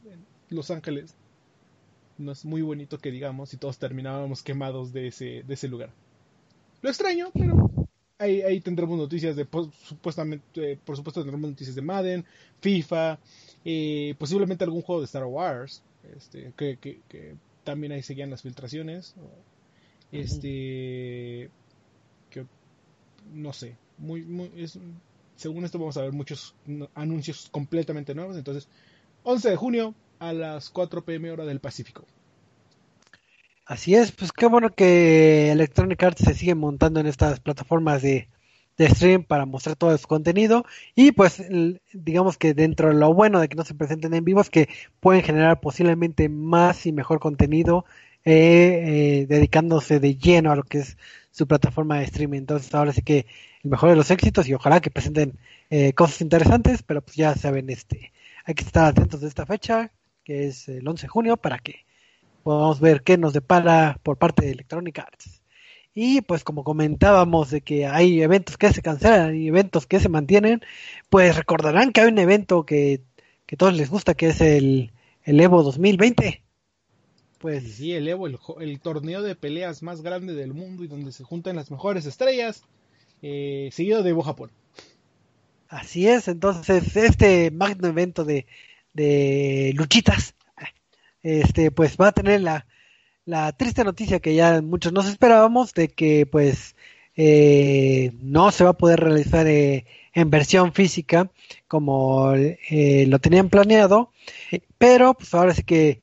[0.05, 0.23] en
[0.55, 1.15] Los Ángeles
[2.19, 5.89] no es muy bonito que digamos y todos terminábamos quemados de ese, de ese lugar.
[6.83, 7.71] Lo extraño, pero
[8.19, 12.23] ahí, ahí tendremos noticias de, por, supuestamente, eh, por supuesto tendremos noticias de Madden,
[12.59, 13.17] FIFA,
[13.65, 15.81] eh, posiblemente algún juego de Star Wars,
[16.15, 19.15] este, que, que, que también ahí seguían las filtraciones.
[20.11, 21.49] Este,
[22.29, 22.45] que
[23.33, 24.77] no sé, muy, muy, es,
[25.35, 26.55] según esto vamos a ver muchos
[26.93, 28.37] anuncios completamente nuevos.
[28.37, 28.67] Entonces,
[29.23, 32.05] 11 de junio a las 4 pm hora del Pacífico.
[33.65, 38.27] Así es, pues qué bueno que Electronic Arts se sigue montando en estas plataformas de,
[38.77, 41.41] de stream para mostrar todo su contenido y pues
[41.93, 44.67] digamos que dentro de lo bueno de que no se presenten en vivo es que
[44.99, 47.85] pueden generar posiblemente más y mejor contenido
[48.25, 50.97] eh, eh, dedicándose de lleno a lo que es
[51.31, 52.39] su plataforma de streaming.
[52.39, 53.25] Entonces ahora sí que
[53.63, 55.39] el mejor de los éxitos y ojalá que presenten
[55.69, 58.11] eh, cosas interesantes, pero pues ya saben, este,
[58.45, 59.91] hay que estar atentos de esta fecha,
[60.23, 61.85] que es el 11 de junio, para que
[62.43, 65.41] podamos ver qué nos depara por parte de Electronic Arts.
[65.93, 70.09] Y pues como comentábamos de que hay eventos que se cancelan y eventos que se
[70.09, 70.61] mantienen,
[71.09, 73.01] pues recordarán que hay un evento que,
[73.45, 74.91] que todos les gusta, que es el,
[75.23, 76.43] el Evo 2020.
[77.41, 81.23] Pues Sí, el Evo, el, torneo de peleas más grande del mundo y donde se
[81.23, 82.63] juntan las mejores estrellas,
[83.21, 84.51] eh, seguido de Evo Japón.
[85.67, 86.27] así es.
[86.27, 88.45] Entonces, este magno evento de,
[88.93, 90.35] de luchitas,
[91.23, 92.65] este, pues va a tener la,
[93.25, 96.75] la triste noticia que ya muchos nos esperábamos de que, pues,
[97.15, 101.29] eh, no se va a poder realizar eh, en versión física
[101.67, 104.11] como eh, lo tenían planeado,
[104.77, 106.01] pero pues ahora sí que,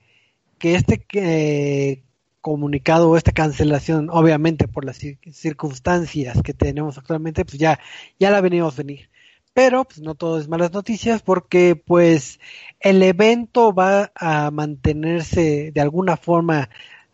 [0.58, 2.04] que este
[2.40, 7.78] comunicado o esta cancelación, obviamente por las cir- circunstancias que tenemos actualmente, pues ya,
[8.18, 9.08] ya la venimos venir.
[9.54, 12.38] Pero pues no todo es malas noticias porque pues
[12.80, 16.68] el evento va a mantenerse de alguna forma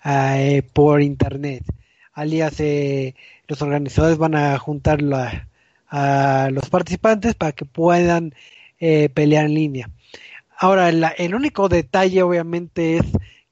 [0.04, 1.64] eh, por internet.
[2.12, 3.14] Alias, eh,
[3.48, 4.98] los organizadores van a juntar
[5.88, 8.34] a los participantes para que puedan
[8.78, 9.90] eh, pelear en línea.
[10.56, 13.04] Ahora, la- el único detalle obviamente es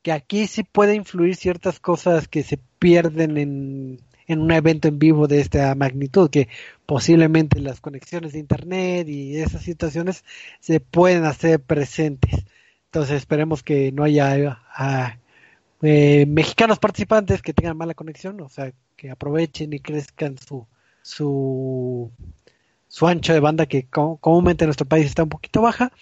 [0.03, 4.99] que aquí sí puede influir ciertas cosas que se pierden en, en un evento en
[4.99, 6.49] vivo de esta magnitud, que
[6.87, 10.25] posiblemente las conexiones de internet y esas situaciones
[10.61, 12.45] se pueden hacer presentes.
[12.87, 15.19] Entonces esperemos que no haya ah,
[15.83, 20.67] eh, mexicanos participantes que tengan mala conexión, o sea, que aprovechen y crezcan su
[21.03, 22.11] su
[22.89, 25.93] su ancho de banda que co- comúnmente en nuestro país está un poquito baja,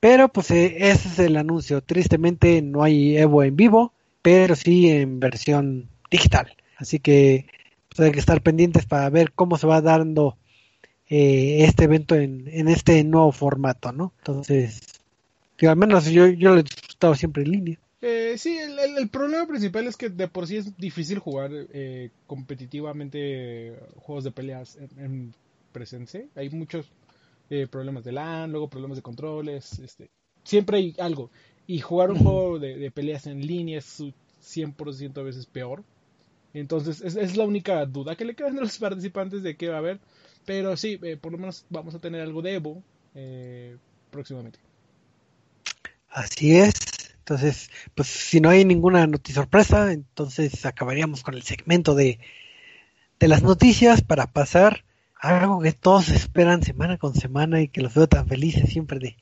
[0.00, 1.82] pero pues eh, ese es el anuncio.
[1.82, 6.56] Tristemente no hay Evo en vivo, pero sí en versión digital.
[6.76, 7.46] Así que
[7.88, 10.36] pues, hay que estar pendientes para ver cómo se va dando
[11.08, 14.12] eh, este evento en, en este nuevo formato, ¿no?
[14.18, 14.82] Entonces,
[15.58, 17.78] digo, al menos yo, yo lo he disfrutado siempre en línea.
[18.00, 23.74] Eh, sí, el, problema principal es que de por sí es difícil jugar eh, competitivamente
[23.96, 25.34] juegos de peleas en, en
[25.72, 26.24] presencia.
[26.36, 26.92] Hay muchos
[27.50, 30.10] eh, problemas de LAN, luego problemas de controles, este,
[30.44, 31.30] siempre hay algo.
[31.66, 35.84] Y jugar un juego de, de peleas en línea es su 100% a veces peor.
[36.54, 39.76] Entonces, es, es la única duda que le quedan a los participantes de qué va
[39.76, 40.00] a haber.
[40.44, 42.82] Pero sí, eh, por lo menos vamos a tener algo de Evo
[43.14, 43.76] eh,
[44.10, 44.58] próximamente.
[46.08, 46.74] Así es.
[47.18, 52.18] Entonces, pues si no hay ninguna noticia sorpresa, entonces acabaríamos con el segmento de,
[53.20, 54.84] de las noticias para pasar
[55.20, 59.16] algo que todos esperan semana con semana y que los veo tan felices siempre de,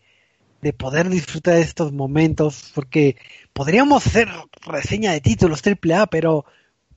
[0.63, 3.17] de poder disfrutar de estos momentos, porque
[3.53, 4.29] podríamos hacer
[4.63, 6.45] reseña de títulos AAA, pero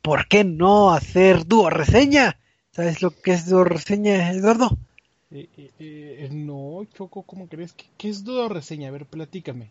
[0.02, 2.40] ¿por qué no hacer dúo reseña?
[2.72, 4.78] ¿Sabes lo que es dúo reseña, Eduardo?
[5.32, 7.74] Eh, eh, eh, no, Choco, ¿cómo crees?
[7.74, 8.90] ¿Qué, qué es duda reseña?
[8.90, 9.70] A ver, platícame.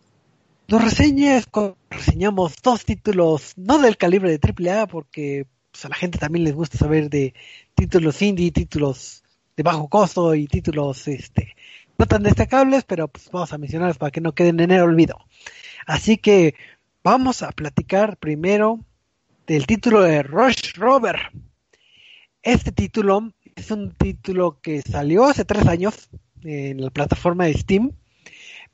[0.68, 5.94] Dos reseñas, cuando reseñamos dos títulos, no del calibre de AAA, porque pues, a la
[5.94, 7.35] gente también les gusta saber de
[7.74, 9.22] títulos indie, títulos
[9.57, 11.57] de bajo costo y títulos este
[11.98, 15.18] no tan destacables, pero pues vamos a mencionarlos para que no queden en el olvido.
[15.85, 16.54] Así que
[17.02, 18.78] vamos a platicar primero
[19.48, 21.33] del título de Rush Rover.
[22.42, 26.09] Este título es un título que salió hace tres años
[26.44, 27.92] en la plataforma de Steam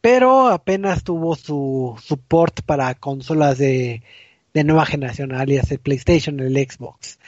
[0.05, 4.03] pero apenas tuvo su support para consolas de,
[4.55, 7.19] de nueva generación, alias el PlayStation, el Xbox.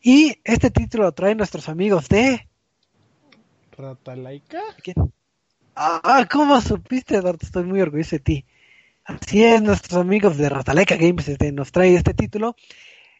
[0.00, 2.48] Y este título lo traen nuestros amigos de...
[3.76, 4.62] ¿Ratalaika?
[4.82, 4.96] ¿quién?
[5.74, 7.40] Ah, ¿cómo supiste, Eduardo?
[7.42, 8.44] Estoy muy orgulloso de ti.
[9.04, 12.56] Así es, nuestros amigos de Ratalaika Games este, nos trae este título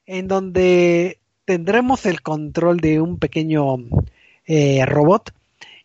[0.07, 3.77] en donde tendremos el control de un pequeño
[4.47, 5.35] eh, robot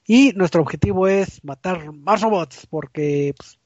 [0.08, 3.60] y nuestro objetivo es matar más robots porque pues,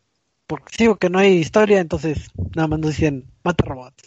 [0.48, 4.04] porque sigo que no hay historia entonces nada más nos dicen mata robots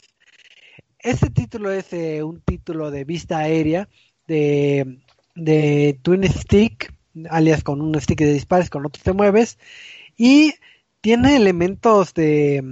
[0.99, 3.89] este título es eh, un título de vista aérea
[4.27, 4.99] de,
[5.35, 6.95] de Twin Stick
[7.31, 9.59] alias con un stick de disparos con otro te mueves
[10.17, 10.55] y
[11.01, 12.63] tiene elementos de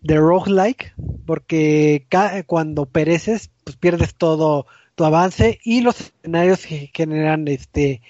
[0.00, 0.94] de roguelike
[1.26, 2.06] porque
[2.46, 8.02] cuando pereces pues pierdes todo tu avance y los escenarios generan este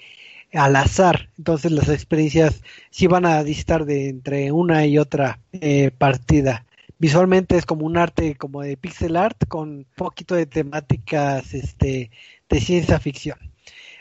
[0.55, 1.29] al azar.
[1.37, 6.65] Entonces las experiencias sí van a distar de entre una y otra eh, partida.
[6.97, 12.09] Visualmente es como un arte como de pixel art con un poquito de temáticas este,
[12.49, 13.37] de ciencia ficción.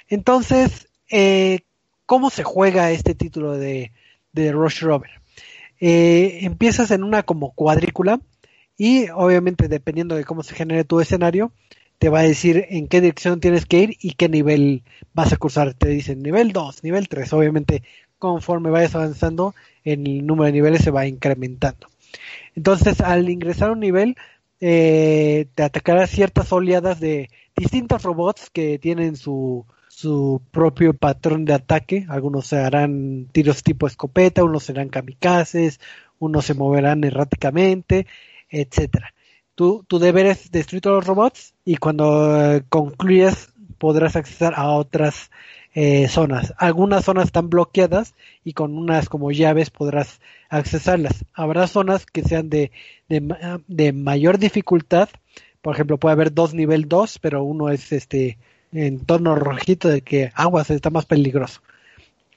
[0.09, 1.61] Entonces, eh,
[2.07, 3.93] ¿cómo se juega este título de,
[4.33, 5.11] de Rush Rover?
[5.81, 8.21] Eh, empiezas en una como cuadrícula
[8.77, 11.53] y obviamente dependiendo de cómo se genere tu escenario,
[12.05, 14.83] te va a decir en qué dirección tienes que ir y qué nivel
[15.15, 15.73] vas a cursar.
[15.73, 17.33] Te dicen nivel 2, nivel 3.
[17.33, 17.83] Obviamente,
[18.19, 21.87] conforme vayas avanzando, el número de niveles se va incrementando.
[22.55, 24.17] Entonces, al ingresar a un nivel,
[24.61, 31.55] eh, te atacará ciertas oleadas de distintos robots que tienen su, su propio patrón de
[31.55, 32.05] ataque.
[32.11, 35.81] Algunos se harán tiros tipo escopeta, unos serán kamikazes,
[36.19, 38.07] unos se moverán erráticamente,
[38.51, 39.15] etcétera.
[39.55, 44.71] Tu, tu deber es destruir todos los robots y cuando eh, concluyes podrás acceder a
[44.71, 45.31] otras
[45.75, 46.55] eh, zonas.
[46.57, 51.25] Algunas zonas están bloqueadas y con unas como llaves podrás accesarlas.
[51.35, 52.71] Habrá zonas que sean de,
[53.09, 55.09] de, de mayor dificultad.
[55.63, 58.39] Por ejemplo, puede haber dos nivel 2, pero uno es este
[58.73, 61.61] en tono rojito de que aguas está más peligroso.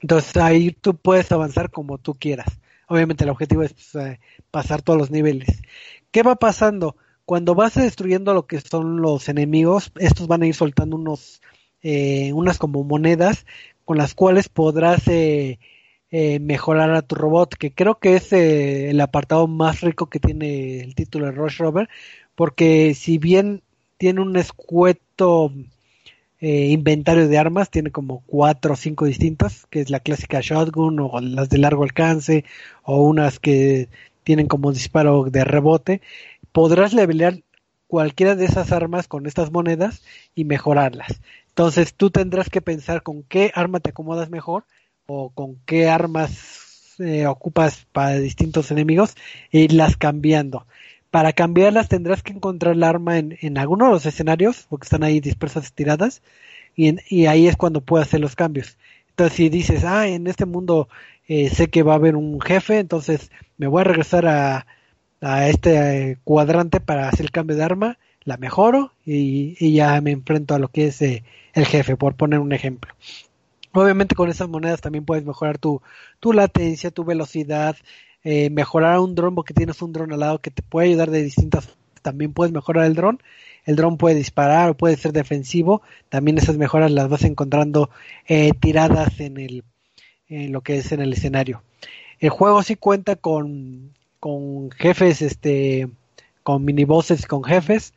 [0.00, 2.60] Entonces ahí tú puedes avanzar como tú quieras.
[2.86, 4.18] Obviamente el objetivo es eh,
[4.50, 5.62] pasar todos los niveles.
[6.10, 6.96] ¿Qué va pasando?
[7.28, 11.42] Cuando vas destruyendo lo que son los enemigos, estos van a ir soltando unos,
[11.82, 13.44] eh, unas como monedas
[13.84, 15.58] con las cuales podrás eh,
[16.10, 20.20] eh, mejorar a tu robot, que creo que es eh, el apartado más rico que
[20.20, 21.90] tiene el título de Rush Rover,
[22.34, 23.62] porque si bien
[23.98, 25.52] tiene un escueto
[26.40, 30.98] eh, inventario de armas, tiene como cuatro o cinco distintas, que es la clásica shotgun
[30.98, 32.46] o las de largo alcance
[32.84, 33.90] o unas que
[34.28, 36.02] tienen como disparo de rebote,
[36.52, 37.42] podrás levelear
[37.86, 40.02] cualquiera de esas armas con estas monedas
[40.34, 41.20] y mejorarlas.
[41.48, 44.64] Entonces tú tendrás que pensar con qué arma te acomodas mejor
[45.06, 49.14] o con qué armas eh, ocupas para distintos enemigos
[49.50, 50.66] e irlas cambiando.
[51.10, 55.02] Para cambiarlas tendrás que encontrar la arma en, en alguno de los escenarios, porque están
[55.04, 56.22] ahí dispersas tiradas,
[56.76, 58.78] y, en- y ahí es cuando puedes hacer los cambios.
[59.10, 60.88] Entonces si dices, ah, en este mundo
[61.26, 64.66] eh, sé que va a haber un jefe, entonces me voy a regresar a,
[65.20, 70.00] a este eh, cuadrante para hacer el cambio de arma, la mejoro y, y ya
[70.00, 72.92] me enfrento a lo que es eh, el jefe, por poner un ejemplo.
[73.72, 75.82] Obviamente con esas monedas también puedes mejorar tu,
[76.20, 77.76] tu latencia, tu velocidad,
[78.24, 81.22] eh, mejorar un dron porque tienes un dron al lado que te puede ayudar de
[81.22, 81.68] distintas
[82.02, 83.20] también puedes mejorar el dron.
[83.64, 85.82] El dron puede disparar o puede ser defensivo.
[86.08, 87.90] También esas mejoras las vas encontrando
[88.60, 89.64] tiradas en el
[90.28, 91.62] en lo que es en el escenario.
[92.20, 95.88] El juego sí cuenta con con jefes este
[96.42, 97.94] con minibosses con jefes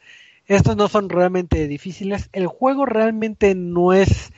[0.48, 4.32] estos no son realmente difíciles el juego realmente no es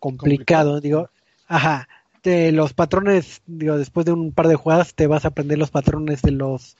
[0.00, 0.80] complicado, Complicado.
[0.80, 1.10] digo,
[1.46, 1.88] ajá,
[2.22, 5.70] de los patrones, digo, después de un par de jugadas te vas a aprender los
[5.70, 6.76] patrones de los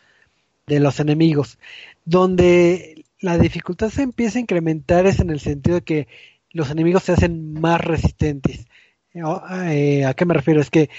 [0.66, 1.58] de los enemigos.
[2.04, 6.08] Donde la dificultad se empieza a incrementar es en el sentido de que
[6.52, 8.66] los enemigos se hacen más resistentes.
[9.22, 10.60] O- eh, ¿A qué me refiero?
[10.60, 10.90] Es que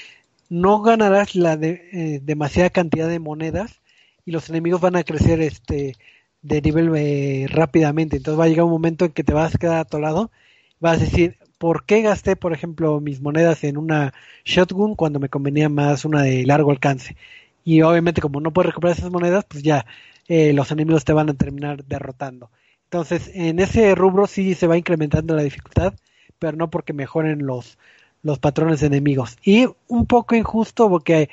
[0.49, 3.81] no ganarás la de, eh, demasiada cantidad de monedas
[4.25, 5.95] y los enemigos van a crecer este
[6.41, 8.17] de nivel eh, rápidamente.
[8.17, 10.31] Entonces va a llegar un momento en que te vas a quedar atolado.
[10.79, 14.13] Vas a decir, ¿por qué gasté, por ejemplo, mis monedas en una
[14.45, 17.15] shotgun cuando me convenía más una de largo alcance?
[17.63, 19.85] Y obviamente como no puedes recuperar esas monedas, pues ya
[20.27, 22.51] eh, los enemigos te van a terminar derrotando.
[22.85, 25.93] Entonces, en ese rubro sí se va incrementando la dificultad,
[26.39, 27.77] pero no porque mejoren los,
[28.25, 29.37] los patrones enemigos.
[29.43, 31.29] Y un poco injusto porque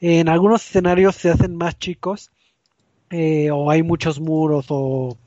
[0.00, 2.30] en algunos escenarios se hacen más chicos
[3.10, 5.18] eh, o hay muchos muros o,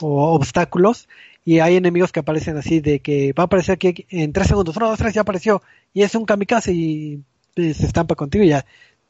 [0.00, 1.08] obstáculos
[1.44, 4.74] y hay enemigos que aparecen así de que va a aparecer aquí en tres segundos,
[4.78, 5.62] uno, dos, tres, ya apareció
[5.92, 7.22] y es un kamikaze y
[7.56, 8.64] eh, se estampa contigo y ya,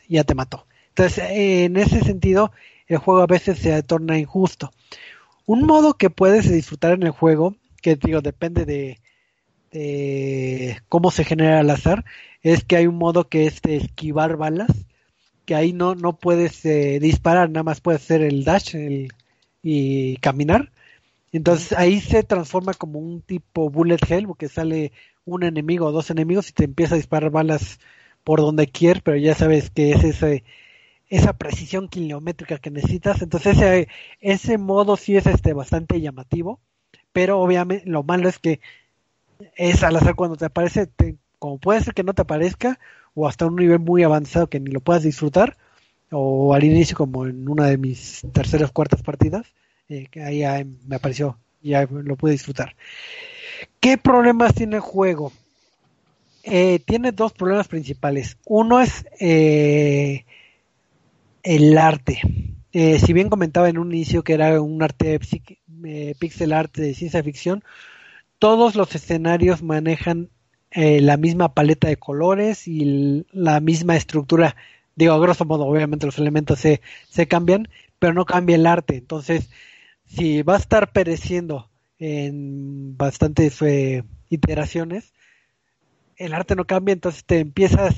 [0.08, 0.66] ya te mató.
[0.88, 2.50] Entonces, en ese sentido,
[2.88, 4.72] el juego a veces se torna injusto.
[5.46, 8.98] Un modo que puedes disfrutar en el juego, que digo, depende de,
[9.72, 12.04] de cómo se genera el azar,
[12.42, 14.70] es que hay un modo que es esquivar balas,
[15.44, 19.12] que ahí no, no puedes eh, disparar, nada más puedes hacer el dash el-
[19.62, 20.72] y caminar.
[21.32, 24.92] Entonces ahí se transforma como un tipo bullet hell, porque sale
[25.24, 27.78] un enemigo o dos enemigos y te empieza a disparar balas
[28.24, 30.44] por donde quieras, pero ya sabes que es ese,
[31.08, 33.22] esa precisión kilométrica que necesitas.
[33.22, 33.88] Entonces ese,
[34.20, 36.60] ese modo sí es este bastante llamativo,
[37.12, 38.60] pero obviamente lo malo es que
[39.56, 42.78] es al azar cuando te aparece, te- como puede ser que no te aparezca,
[43.14, 45.56] o hasta un nivel muy avanzado que ni lo puedas disfrutar,
[46.10, 49.46] o al inicio como en una de mis terceras cuartas partidas,
[49.88, 52.76] eh, que ahí ya me apareció, ya lo pude disfrutar.
[53.80, 55.32] ¿Qué problemas tiene el juego?
[56.42, 58.38] Eh, tiene dos problemas principales.
[58.46, 60.24] Uno es eh,
[61.42, 62.20] el arte.
[62.72, 65.18] Eh, si bien comentaba en un inicio que era un arte
[65.84, 67.64] eh, pixel art de ciencia ficción,
[68.40, 70.30] todos los escenarios manejan
[70.70, 74.56] eh, la misma paleta de colores y la misma estructura.
[74.96, 77.68] Digo, a grosso modo, obviamente los elementos se, se cambian,
[77.98, 78.96] pero no cambia el arte.
[78.96, 79.50] Entonces,
[80.06, 85.12] si va a estar pereciendo en bastantes eh, iteraciones,
[86.16, 87.94] el arte no cambia, entonces te empiezas,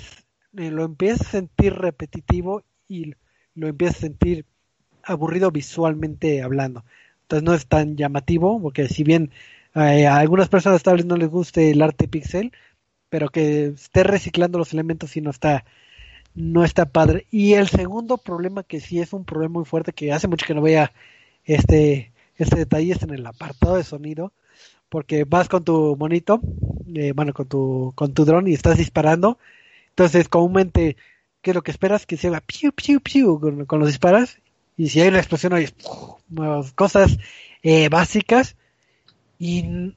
[0.56, 3.14] eh, lo empiezas a sentir repetitivo y
[3.54, 4.44] lo empiezas a sentir
[5.04, 6.84] aburrido visualmente hablando.
[7.22, 9.30] Entonces no es tan llamativo, porque si bien
[9.74, 12.52] eh, a algunas personas tal vez no les guste el arte pixel,
[13.08, 15.64] pero que esté reciclando los elementos y no está
[16.34, 17.26] no está padre.
[17.30, 20.54] Y el segundo problema que sí es un problema muy fuerte que hace mucho que
[20.54, 20.92] no voy a
[21.44, 24.32] este, este detalle es en el apartado de sonido,
[24.88, 26.40] porque vas con tu monito,
[26.94, 29.38] eh, bueno, con tu, con tu dron y estás disparando,
[29.90, 30.96] entonces comúnmente,
[31.42, 32.06] ¿qué es lo que esperas?
[32.06, 34.38] Que se haga piu, piu, piu con, con los disparas,
[34.76, 35.68] y si hay una explosión hay
[36.74, 37.18] cosas
[37.62, 38.56] eh, básicas,
[39.42, 39.96] y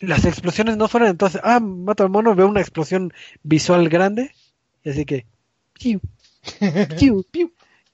[0.00, 3.12] las explosiones no fueron entonces, ah, mato al mono, veo una explosión
[3.42, 4.32] visual grande,
[4.82, 5.26] y así que,
[5.74, 6.00] piu,
[6.96, 7.46] piu, piu,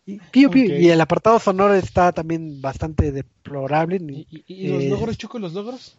[0.06, 3.98] y, piu, y el apartado sonoro está también bastante deplorable.
[4.10, 5.98] ¿Y, y- y los Eh, logros, Choco, los logros?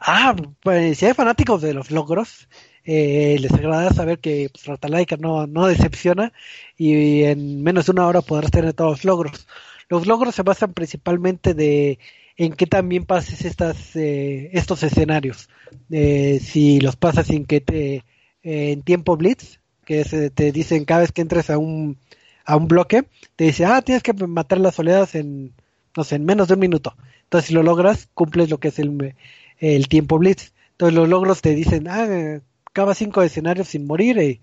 [0.00, 2.48] Ah, pues si hay fanáticos de los logros,
[2.84, 6.32] eh, les agrada saber que pues, Ratalaika no, no decepciona
[6.76, 9.46] y en menos de una hora podrás tener todos los logros.
[9.88, 11.98] Los logros se basan principalmente de
[12.36, 15.48] en qué también pases estas, eh, estos escenarios.
[15.90, 18.04] Eh, si los pasas sin que te
[18.42, 21.98] eh, en tiempo blitz, que es, eh, te dicen cada vez que entres a un
[22.46, 23.04] a un bloque,
[23.36, 25.54] te dice, ah, tienes que matar las oleadas en,
[25.96, 26.94] no sé, en menos de un minuto.
[27.22, 29.14] Entonces, si lo logras, cumples lo que es el,
[29.58, 30.52] el tiempo blitz.
[30.72, 34.40] Entonces, los logros te dicen, ah, acaba cinco escenarios sin morir y,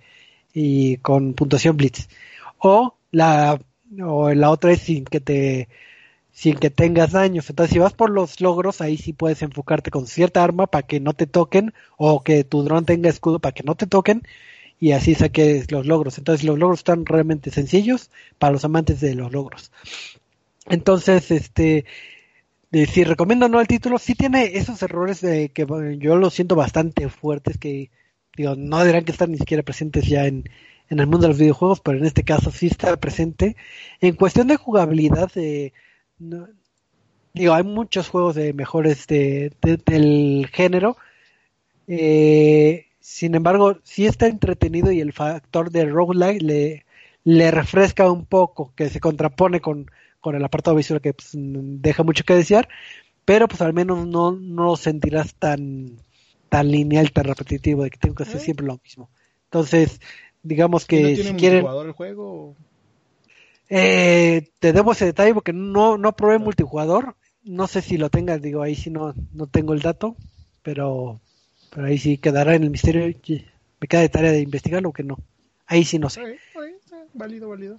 [0.53, 2.07] y con puntuación blitz.
[2.57, 3.59] O la,
[4.03, 5.67] o la otra es sin que te,
[6.31, 7.49] sin que tengas daños.
[7.49, 10.99] Entonces, si vas por los logros, ahí sí puedes enfocarte con cierta arma para que
[10.99, 14.23] no te toquen, o que tu dron tenga escudo para que no te toquen,
[14.79, 16.17] y así saques los logros.
[16.17, 18.09] Entonces, los logros están realmente sencillos
[18.39, 19.71] para los amantes de los logros.
[20.67, 21.85] Entonces, este,
[22.71, 26.33] si recomiendo o no el título, sí tiene esos errores de que bueno, yo los
[26.33, 27.91] siento bastante fuertes que
[28.35, 30.49] digo, no deberán que estar ni siquiera presentes ya en,
[30.89, 33.55] en el mundo de los videojuegos, pero en este caso sí está presente.
[33.99, 35.73] En cuestión de jugabilidad, eh,
[36.21, 36.47] no-
[37.33, 40.97] digo, hay muchos juegos de mejores de, de- del género.
[41.87, 46.85] Eh, sin embargo, sí está entretenido y el factor de roguelike le,
[47.23, 52.03] le refresca un poco, que se contrapone con, con el apartado visual que pues, deja
[52.03, 52.69] mucho que desear,
[53.25, 55.97] pero pues al menos no, no lo sentirás tan,
[56.49, 58.45] tan lineal, tan repetitivo, de que tengo que hacer ¿Eh?
[58.45, 59.09] siempre lo mismo.
[59.45, 59.99] Entonces,
[60.43, 62.55] digamos ¿Y que ¿No si tiene quieren, multijugador el juego?
[63.73, 68.41] Eh, te debo ese detalle porque no, no probé multijugador, no sé si lo tengas,
[68.41, 70.17] digo, ahí sí no, no tengo el dato,
[70.61, 71.21] pero,
[71.73, 75.03] pero ahí sí quedará en el misterio, me queda de tarea de investigarlo o que
[75.03, 75.17] no,
[75.67, 76.37] ahí sí no sé.
[77.13, 77.77] Válido, válido.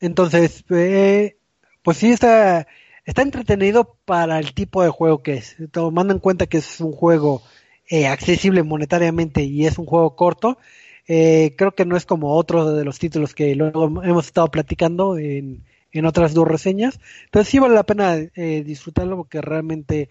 [0.00, 1.36] Entonces, eh,
[1.84, 2.66] pues sí está,
[3.04, 5.56] está entretenido para el tipo de juego que es.
[5.70, 7.40] Tomando en cuenta que es un juego
[7.88, 10.58] eh, accesible monetariamente y es un juego corto,
[11.06, 15.18] eh, creo que no es como otro de los títulos que luego hemos estado platicando
[15.18, 16.98] en, en otras dos reseñas.
[17.26, 20.08] Entonces sí vale la pena eh, disfrutarlo porque realmente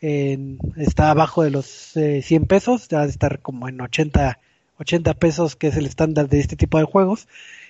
[0.00, 4.38] eh, está abajo de los eh, 100 pesos, ya de estar como en 80,
[4.78, 7.28] 80 pesos, que es el estándar de este tipo de juegos.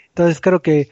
[0.08, 0.88] Entonces creo que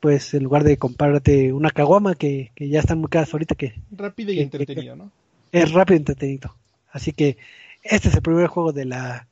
[0.00, 3.74] pues en lugar de comprarte una caguama que, que ya están muy caras ahorita que
[3.92, 5.10] Rápido y que- entretenido, ¿no?
[5.52, 6.56] es rápido y entretenido.
[6.90, 7.36] Así que
[7.84, 9.28] este es el primer juego de la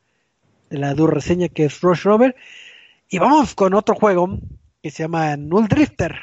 [0.70, 2.34] de la dura reseña que es Rush Rover.
[3.08, 4.38] Y vamos con otro juego
[4.82, 6.14] que se llama Null Drifter,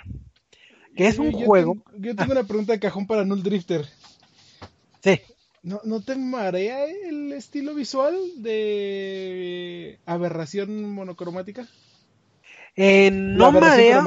[0.95, 3.43] que es un Yo- yo juego, tengo- yo tengo una pregunta de cajón para Null
[3.43, 3.85] Drifter.
[5.03, 5.19] sí,
[5.63, 11.67] ¿No, ¿No te marea el estilo visual de aberración monocromática?
[12.75, 14.03] eh, no marea,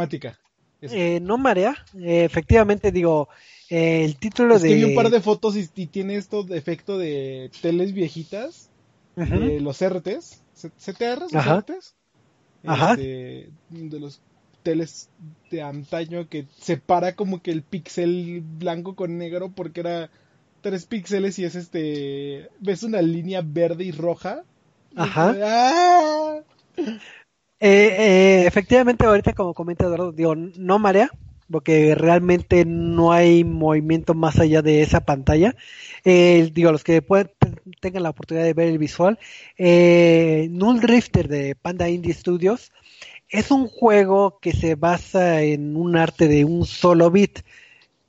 [0.80, 3.28] eh, no marea, eh, efectivamente digo
[3.68, 6.44] eh, el título es de que vi un par de fotos y, y tiene esto
[6.44, 8.69] de efecto de teles viejitas,
[9.28, 11.58] De los RTs, C- CTRs, los Ajá.
[11.58, 11.94] RTs,
[12.66, 12.92] Ajá.
[12.92, 14.20] este, de los
[14.62, 15.08] teles
[15.50, 20.10] de antaño que separa como que el pixel blanco con negro porque era
[20.60, 24.42] tres píxeles y es este, ves una línea verde y roja.
[24.96, 25.36] Ajá.
[25.42, 26.40] ¡Ah!
[26.76, 26.92] Eh,
[27.60, 31.10] eh, efectivamente, ahorita como comenta Eduardo, digo, no marea,
[31.50, 35.56] porque realmente no hay movimiento más allá de esa pantalla.
[36.04, 37.30] Eh, digo, los que pueden,
[37.80, 39.18] tengan la oportunidad de ver el visual,
[39.58, 42.72] eh, Null Drifter de Panda Indie Studios
[43.28, 47.40] es un juego que se basa en un arte de un solo bit,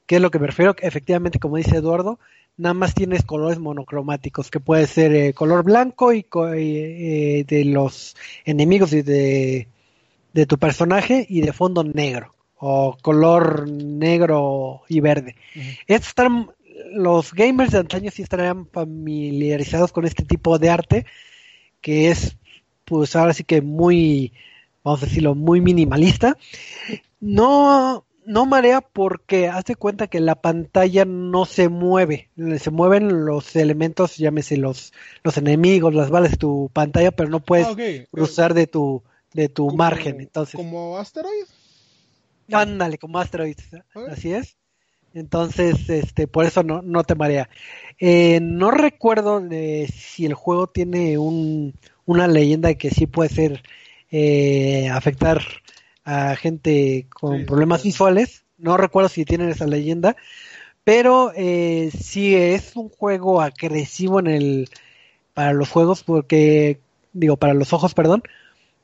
[0.07, 2.19] que es lo que me refiero, efectivamente, como dice Eduardo,
[2.57, 8.15] nada más tienes colores monocromáticos, que puede ser eh, color blanco y eh, de los
[8.45, 9.67] enemigos y de
[10.47, 12.33] tu personaje y de fondo negro
[12.63, 15.35] o color negro y verde.
[15.87, 16.51] Están,
[16.93, 21.05] los gamers de antaño sí estarían familiarizados con este tipo de arte
[21.81, 22.37] que es
[22.85, 24.31] pues ahora sí que muy
[24.83, 26.37] vamos a decirlo muy minimalista
[27.19, 33.55] no no marea porque hace cuenta que la pantalla no se mueve se mueven los
[33.55, 34.93] elementos llámese los
[35.23, 37.75] los enemigos las balas de tu pantalla pero no puedes Ah.
[37.79, 39.01] Eh, cruzar de tu
[39.33, 41.45] de tu como- margen entonces Como Asteroid.
[42.51, 44.07] Ándale como Asteroids Ok.
[44.07, 44.57] así es
[45.13, 47.49] Entonces, este, por eso no, no te marea.
[47.99, 51.73] Eh, no recuerdo de si el juego tiene un,
[52.05, 53.63] una leyenda que sí puede ser
[54.11, 55.41] eh, afectar
[56.03, 57.89] a gente con Sí, problemas sí.
[57.89, 58.45] visuales.
[58.57, 60.15] No recuerdo si tienen esa leyenda,
[60.83, 64.69] pero eh, sí es un juego agresivo en el
[65.33, 66.79] para los juegos porque
[67.13, 68.23] digo para los ojos, perdón,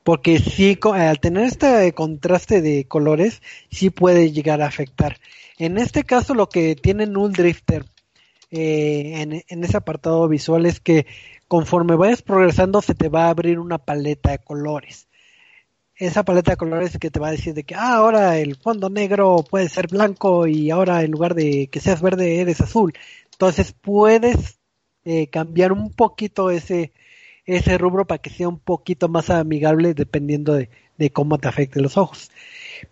[0.07, 5.17] porque sí al tener este contraste de colores sí puede llegar a afectar.
[5.57, 7.83] En este caso lo que tiene Null Drifter
[8.49, 11.07] eh, en, en ese apartado visual es que
[11.49, 15.09] conforme vayas progresando se te va a abrir una paleta de colores.
[15.97, 18.89] Esa paleta de colores que te va a decir de que ah, ahora el fondo
[18.89, 22.93] negro puede ser blanco y ahora en lugar de que seas verde eres azul.
[23.33, 24.57] Entonces puedes
[25.03, 26.93] eh, cambiar un poquito ese,
[27.47, 31.81] ese rubro para que sea un poquito más amigable dependiendo de, de cómo te afecte
[31.81, 32.29] los ojos.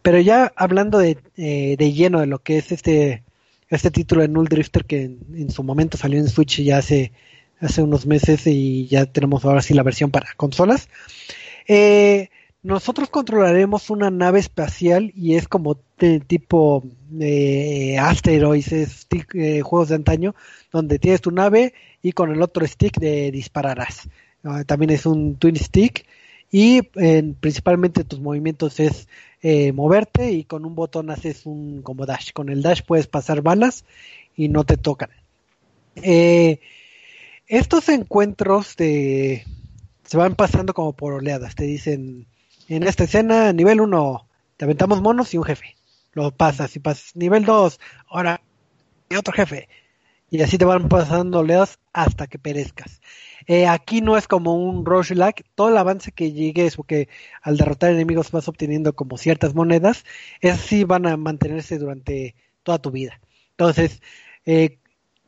[0.01, 3.23] Pero ya hablando de, eh, de lleno de lo que es este,
[3.69, 7.11] este título de Null Drifter que en, su momento salió en Switch ya hace,
[7.59, 10.89] hace unos meses y ya tenemos ahora sí la versión para consolas.
[11.67, 12.29] Eh,
[12.63, 16.83] nosotros controlaremos una nave espacial y es como de tipo
[17.19, 20.35] eh, Asteroids, es eh, juegos de antaño,
[20.71, 24.09] donde tienes tu nave y con el otro stick de dispararás.
[24.45, 26.05] Ah, también es un twin stick
[26.51, 29.09] y principalmente tus movimientos es
[29.41, 32.31] eh, moverte y con un botón haces un como dash.
[32.31, 33.83] Con el dash puedes pasar balas
[34.35, 35.09] y no te tocan.
[35.95, 36.59] Eh,
[37.47, 39.45] estos encuentros de
[40.03, 41.55] se van pasando como por oleadas.
[41.55, 42.27] Te dicen
[42.69, 44.27] en esta escena nivel 1
[44.57, 45.75] te aventamos monos y un jefe.
[46.13, 48.41] Lo pasas y pasas nivel 2, ahora
[49.09, 49.67] y otro jefe.
[50.29, 53.01] Y así te van pasando oleadas hasta que perezcas.
[53.47, 57.09] Eh, aquí no es como un roguelike, todo el avance que llegues o que
[57.41, 60.03] al derrotar enemigos vas obteniendo como ciertas monedas,
[60.41, 63.19] esas sí van a mantenerse durante toda tu vida.
[63.51, 64.01] Entonces,
[64.45, 64.79] eh,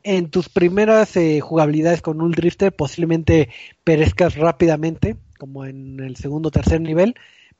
[0.02, 3.50] en tus primeras eh, jugabilidades con un drifter posiblemente
[3.84, 7.14] perezcas rápidamente, como en el segundo o tercer nivel,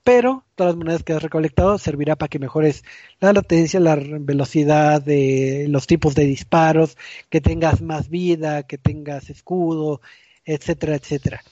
[0.04, 2.84] pero todas las monedas que has recolectado servirá para que mejores
[3.20, 6.96] la latencia, la velocidad de los tipos de disparos,
[7.28, 10.00] que tengas más vida, que tengas escudo,
[10.48, 11.42] etcétera, etcétera.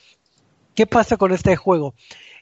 [0.74, 1.94] ¿Qué pasa con este juego?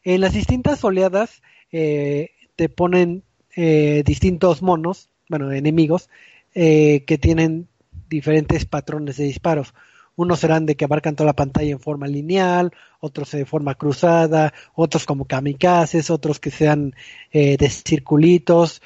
[0.04, 1.42] En las distintas oleadas
[1.72, 3.24] eh, te ponen
[3.56, 6.08] eh, distintos monos, bueno, enemigos,
[6.54, 7.68] eh, que tienen
[8.08, 9.74] diferentes patrones de disparos.
[10.16, 14.54] Unos serán de que abarcan toda la pantalla en forma lineal, otros de forma cruzada,
[14.74, 16.94] otros como kamikazes, otros que sean
[17.32, 18.80] eh, de circulitos,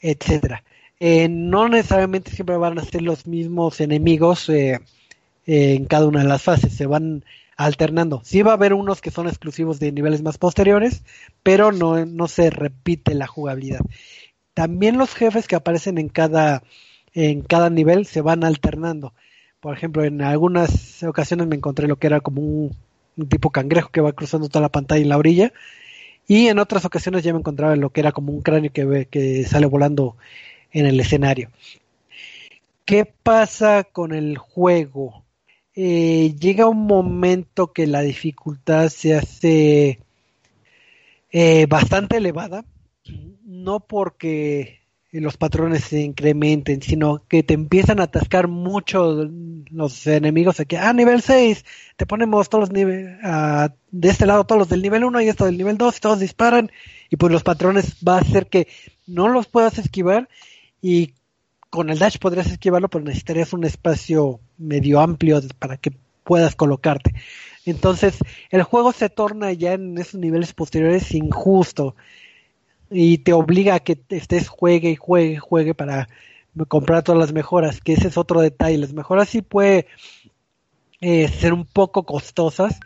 [0.00, 0.64] etcétera.
[0.98, 4.50] Eh, no necesariamente siempre van a ser los mismos enemigos
[5.46, 7.24] en cada una de las fases, se van
[7.56, 8.20] alternando.
[8.24, 11.02] Sí va a haber unos que son exclusivos de niveles más posteriores,
[11.42, 13.80] pero no, no se repite la jugabilidad.
[14.54, 16.62] También los jefes que aparecen en cada,
[17.12, 19.12] en cada nivel se van alternando.
[19.60, 22.76] Por ejemplo, en algunas ocasiones me encontré lo que era como un,
[23.28, 25.52] tipo cangrejo que va cruzando toda la pantalla en la orilla.
[26.26, 29.44] Y en otras ocasiones ya me encontraba lo que era como un cráneo que, que
[29.44, 30.16] sale volando
[30.72, 31.50] en el escenario.
[32.84, 35.23] ¿Qué pasa con el juego?
[35.76, 40.00] Eh, llega un momento que la dificultad se hace
[41.32, 42.64] eh, bastante elevada,
[43.44, 49.28] no porque los patrones se incrementen, sino que te empiezan a atascar mucho
[49.70, 51.64] los enemigos que, ah, nivel 6,
[51.96, 53.18] te ponemos todos los niveles,
[53.90, 56.20] de este lado todos los del nivel 1 y esto del nivel 2, y todos
[56.20, 56.70] disparan,
[57.10, 58.68] y pues los patrones va a hacer que
[59.06, 60.28] no los puedas esquivar,
[60.80, 61.14] y
[61.74, 67.14] con el dash podrías esquivarlo, pero necesitarías un espacio medio amplio para que puedas colocarte.
[67.66, 68.18] Entonces,
[68.50, 71.96] el juego se torna ya en esos niveles posteriores injusto
[72.90, 76.08] y te obliga a que estés juegue y juegue y juegue para
[76.68, 78.78] comprar todas las mejoras, que ese es otro detalle.
[78.78, 79.86] Las mejoras sí puede
[81.00, 82.78] eh, ser un poco costosas.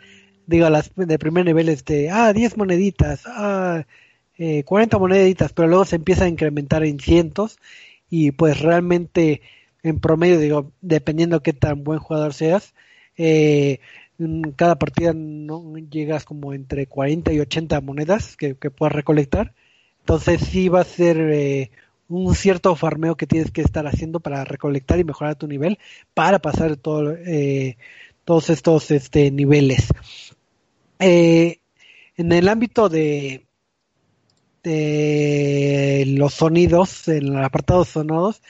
[0.47, 3.83] Digo, las de primer nivel es de, ah, 10 moneditas, ah,
[4.39, 7.59] eh, 40 moneditas, pero luego se empieza a incrementar en cientos
[8.09, 9.41] y pues realmente
[9.83, 12.73] en promedio, digo, dependiendo qué tan buen jugador seas,
[13.17, 13.79] eh,
[14.55, 19.53] cada partida no llegas como entre 40 y 80 monedas que, que puedas recolectar.
[20.01, 21.71] Entonces sí va a ser eh,
[22.09, 25.77] un cierto farmeo que tienes que estar haciendo para recolectar y mejorar tu nivel
[26.13, 27.77] para pasar todo, eh,
[28.25, 29.87] todos estos este, niveles.
[30.99, 31.59] Eh,
[32.17, 33.45] en el ámbito de,
[34.63, 38.41] de los sonidos, en el apartado sonoros,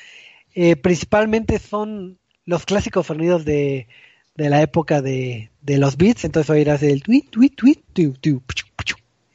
[0.56, 3.88] eh, principalmente son los clásicos sonidos de,
[4.36, 8.42] de la época de, de los beats, entonces oirás el tweet, tweet, tweet, tu, tu.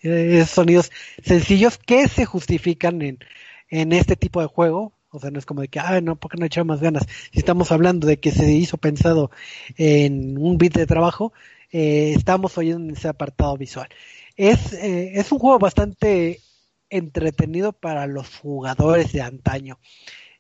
[0.02, 0.90] Eh, sonidos
[1.22, 3.18] sencillos que se justifican en,
[3.70, 6.30] en este tipo de juego, O sea, no es como de que, ah, no, ¿por
[6.30, 7.06] qué no echar más ganas?
[7.32, 9.30] Si estamos hablando de que se hizo pensado
[9.78, 11.32] en un bit de trabajo,
[11.72, 13.88] eh, estamos oyendo en ese apartado visual.
[14.36, 16.40] Es, eh, es un juego bastante
[16.90, 19.78] entretenido para los jugadores de antaño.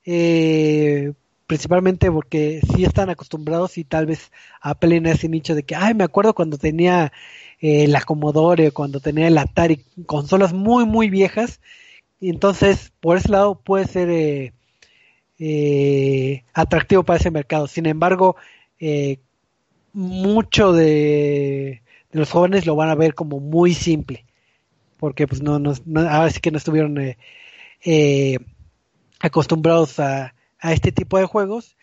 [0.04, 1.12] Eh,
[1.46, 5.94] principalmente porque sí están acostumbrados y tal vez apelen a ese nicho de que, ay,
[5.94, 7.12] me acuerdo cuando tenía
[7.60, 11.60] eh, el Commodore, cuando tenía el Atari, consolas muy, muy viejas.
[12.20, 14.52] Y entonces, por ese lado puede ser eh,
[15.38, 17.66] eh, atractivo para ese mercado.
[17.66, 18.36] Sin embargo,
[19.92, 24.24] mucho de los jóvenes lo van a ver como muy simple.
[25.04, 27.18] Porque pues no, no, no ahora sí que no estuvieron eh,
[27.84, 28.38] eh,
[29.20, 31.76] acostumbrados a, a este tipo de juegos.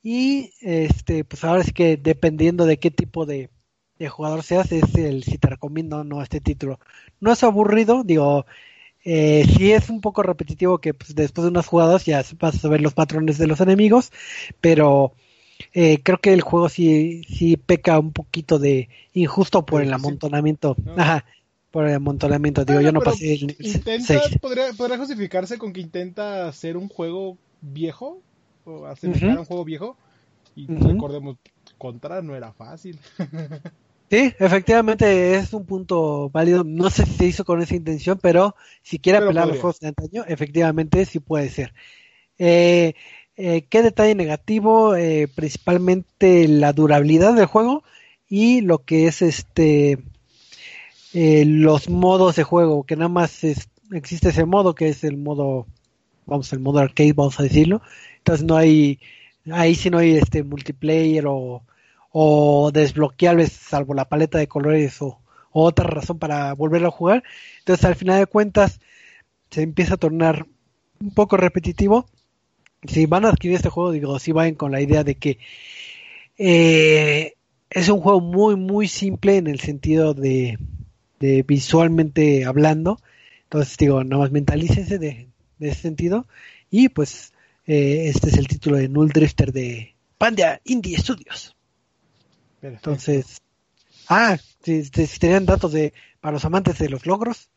[0.00, 3.50] Y este pues ahora sí que dependiendo de qué tipo de,
[3.98, 6.78] de jugador seas es el si te recomiendo o no este título.
[7.18, 8.46] No es aburrido digo
[9.04, 12.68] eh, sí es un poco repetitivo que pues, después de unas jugadas ya vas a
[12.68, 14.12] ver los patrones de los enemigos
[14.60, 15.14] pero
[15.72, 20.76] eh, creo que el juego sí sí peca un poquito de injusto por el amontonamiento.
[20.96, 21.24] Ajá
[21.72, 25.72] por el amontonamiento digo Bueno, yo no pasé el Intenta, 6 podría, podría justificarse con
[25.72, 28.22] que intenta hacer un juego viejo
[28.64, 29.36] o Ujú.
[29.36, 29.96] a un juego viejo
[30.54, 31.36] y recordemos
[31.78, 33.00] contra no era fácil
[34.10, 36.64] Sí, efectivamente es un punto válido.
[36.64, 39.58] No sé si se hizo con esa intención, pero si quiere Pero apelar a los
[39.58, 39.58] podría.
[39.58, 41.72] juegos de antaño, efectivamente sí puede ser.
[42.38, 42.94] Eh,
[43.36, 44.96] eh, ¿Qué detalle negativo?
[44.96, 47.84] Eh, principalmente la durabilidad del juego
[48.28, 49.98] y lo que es este
[51.14, 53.44] eh, los modos de juego, que nada más
[53.92, 55.66] existe ese modo que es el modo,
[56.26, 57.82] vamos, el modo arcade, vamos a decirlo.
[58.18, 58.98] Entonces no hay,
[59.50, 61.62] ahí sí no hay este multiplayer o,
[62.12, 65.18] o desbloqueables salvo la paleta de colores o,
[65.54, 67.22] otra razón para volverlo a jugar.
[67.58, 68.80] Entonces al final de cuentas
[69.50, 70.46] se empieza a tornar
[71.00, 72.06] un poco repetitivo.
[72.86, 75.38] Si van a adquirir este juego, digo, si vayan con la idea de que
[76.38, 77.34] eh,
[77.68, 80.58] es un juego muy, muy simple en el sentido de,
[81.22, 82.98] de visualmente hablando.
[83.44, 86.26] Entonces digo, nada más mentalícense de, de ese sentido.
[86.70, 87.32] Y pues
[87.66, 91.56] eh, este es el título de Null Drifter de Panda Indie Studios.
[92.60, 92.90] Perfecto.
[92.90, 93.40] Entonces,
[94.08, 97.48] ah, si, si- tenían datos de para los amantes de los logros,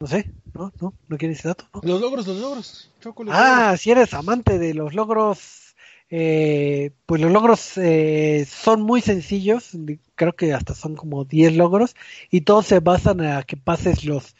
[0.00, 1.80] no sé, no, no, no quieren ese dato, ¿no?
[1.82, 5.67] los logros los logros Choco, los Ah, si eres amante de los logros,
[6.10, 9.72] eh, pues los logros eh, son muy sencillos,
[10.14, 11.94] creo que hasta son como 10 logros
[12.30, 14.34] y todos se basan a que pases los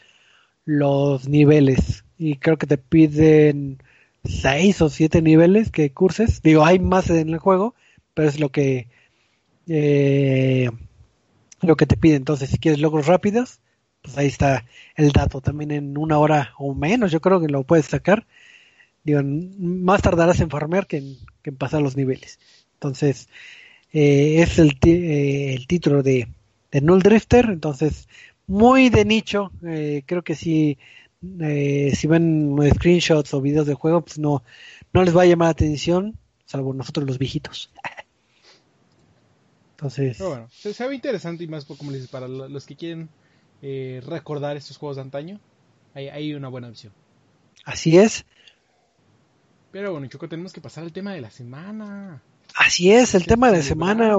[0.65, 3.81] los niveles y creo que te piden
[4.23, 6.41] 6 o 7 niveles que curses.
[6.41, 7.75] Digo, hay más en el juego,
[8.13, 8.87] pero es lo que
[9.67, 10.69] eh,
[11.61, 12.15] lo que te pide.
[12.15, 13.61] Entonces, si quieres logros rápidos,
[14.01, 14.65] pues ahí está
[14.95, 15.41] el dato.
[15.41, 18.25] También en una hora o menos, yo creo que lo puedes sacar.
[19.09, 22.39] Digo, más tardarás en farmear que en, que en pasar los niveles.
[22.75, 23.29] Entonces,
[23.93, 26.27] eh, es el, eh, el título de,
[26.71, 27.45] de Null Drifter.
[27.51, 28.07] Entonces,
[28.47, 29.51] muy de nicho.
[29.67, 30.77] eh, creo que si,
[31.21, 34.43] si ven screenshots o videos del juego, pues no,
[34.93, 37.71] no les va a llamar la atención, salvo nosotros los viejitos.
[39.77, 42.65] Entonces, Pero bueno, se, se ve interesante y más como le dices, para lo- los
[42.65, 43.11] que quieren
[43.61, 45.41] eh, recordar estos juegos de antaño,
[45.93, 46.95] hay, hay una buena opción.
[47.65, 48.25] así es.
[49.71, 52.21] Pero bueno, Choco, tenemos que pasar al tema de la semana.
[52.55, 54.17] Así es, el tema de la semana.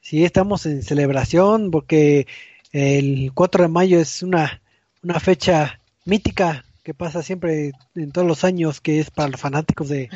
[0.00, 2.26] Sí, estamos en celebración porque
[2.72, 4.60] el 4 de mayo es una,
[5.02, 9.88] una fecha mítica que pasa siempre en todos los años, que es para los fanáticos
[9.88, 10.08] de,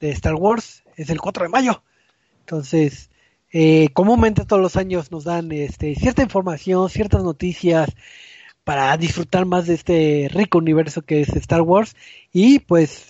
[0.00, 1.82] de Star Wars, es el 4 de mayo.
[2.40, 3.10] Entonces,
[3.52, 7.90] eh, comúnmente todos los años nos dan este, cierta información, ciertas noticias
[8.64, 11.96] para disfrutar más de este rico universo que es Star Wars
[12.32, 13.09] y pues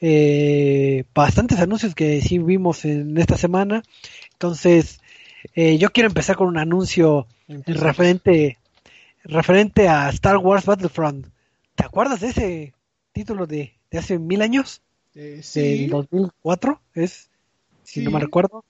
[0.00, 3.82] eh, bastantes anuncios que sí vimos en esta semana.
[4.32, 5.00] Entonces,
[5.54, 7.26] eh, yo quiero empezar con un anuncio
[7.66, 8.58] referente
[9.24, 11.26] referente a Star Wars Battlefront.
[11.74, 12.74] ¿Te acuerdas de ese
[13.12, 14.82] título de, de hace mil años?
[15.14, 17.30] Eh, Del sí, 2004, es,
[17.82, 18.64] si no me recuerdo.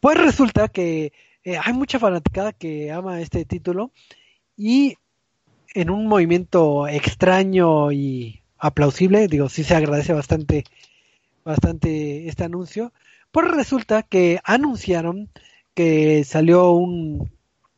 [0.00, 1.12] Pues resulta que
[1.44, 3.92] eh, hay mucha fanaticada que ama este título
[4.56, 4.96] y
[5.74, 10.64] en un movimiento extraño y aplausible, digo, sí se agradece bastante,
[11.44, 12.92] bastante este anuncio,
[13.30, 15.28] pues resulta que anunciaron
[15.74, 17.30] que salió un,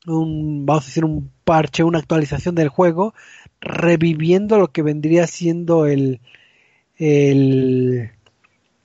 [0.06, 3.14] un, vamos a decir, un parche, una actualización del juego,
[3.60, 6.20] reviviendo lo que vendría siendo el,
[6.96, 8.12] el,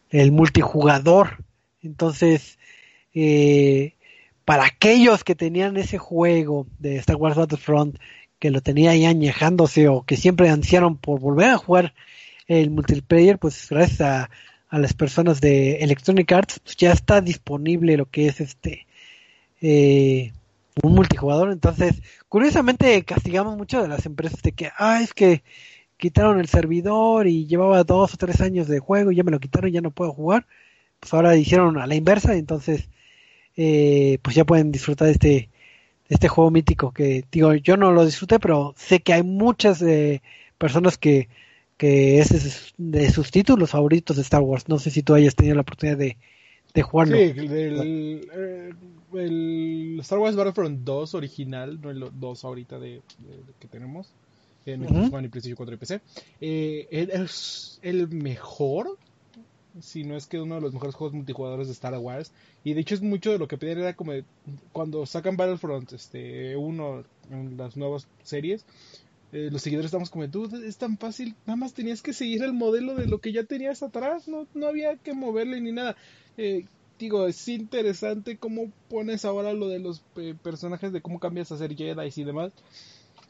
[0.10, 1.44] el multijugador.
[1.82, 2.58] Entonces,
[3.14, 3.94] eh,
[4.46, 7.98] para aquellos que tenían ese juego de Star Wars Battlefront,
[8.44, 11.94] que lo tenía ahí añejándose o que siempre ansiaron por volver a jugar
[12.48, 14.30] el multiplayer, pues gracias a,
[14.68, 18.86] a las personas de Electronic Arts, pues ya está disponible lo que es este
[19.62, 20.34] eh,
[20.84, 21.54] un multijugador.
[21.54, 25.42] Entonces, curiosamente castigamos mucho de las empresas de que, ah, es que
[25.96, 29.40] quitaron el servidor y llevaba dos o tres años de juego y ya me lo
[29.40, 30.48] quitaron y ya no puedo jugar.
[31.00, 32.90] Pues ahora hicieron a la inversa, entonces,
[33.56, 35.50] eh, pues ya pueden disfrutar de este,
[36.14, 40.22] este juego mítico que, digo, yo no lo disfruté, pero sé que hay muchas eh,
[40.58, 41.28] personas que,
[41.78, 44.70] que ese es de sus títulos favoritos de Star Wars.
[44.70, 46.18] No sé si tú hayas tenido la oportunidad de,
[46.74, 47.18] de jugarlo.
[47.18, 48.74] Sí, el, eh,
[49.16, 53.02] el Star Wars Battlefront 2 original, no el 2 ahorita de, de-
[53.60, 54.08] que tenemos
[54.66, 55.14] en Xbox.
[55.14, 56.02] One y PlayStation 4 y PC,
[56.42, 58.98] eh, es el mejor,
[59.82, 62.32] si no es que uno de los mejores juegos multijugadores de Star Wars.
[62.64, 64.14] Y de hecho es mucho de lo que pedían era como
[64.72, 68.66] cuando sacan Battlefront este uno en las nuevas series.
[69.32, 72.54] eh, los seguidores estamos como, dude, es tan fácil, nada más tenías que seguir el
[72.54, 75.96] modelo de lo que ya tenías atrás, no, no había que moverle ni nada.
[76.38, 76.66] Eh,
[77.00, 81.58] digo, es interesante cómo pones ahora lo de los eh, personajes, de cómo cambias a
[81.58, 82.52] ser Jedi y demás,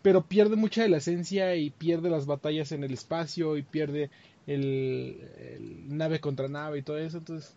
[0.03, 4.11] pero pierde mucha de la esencia y pierde las batallas en el espacio y pierde
[4.45, 5.17] el,
[5.87, 7.55] nave contra nave y todo eso, entonces...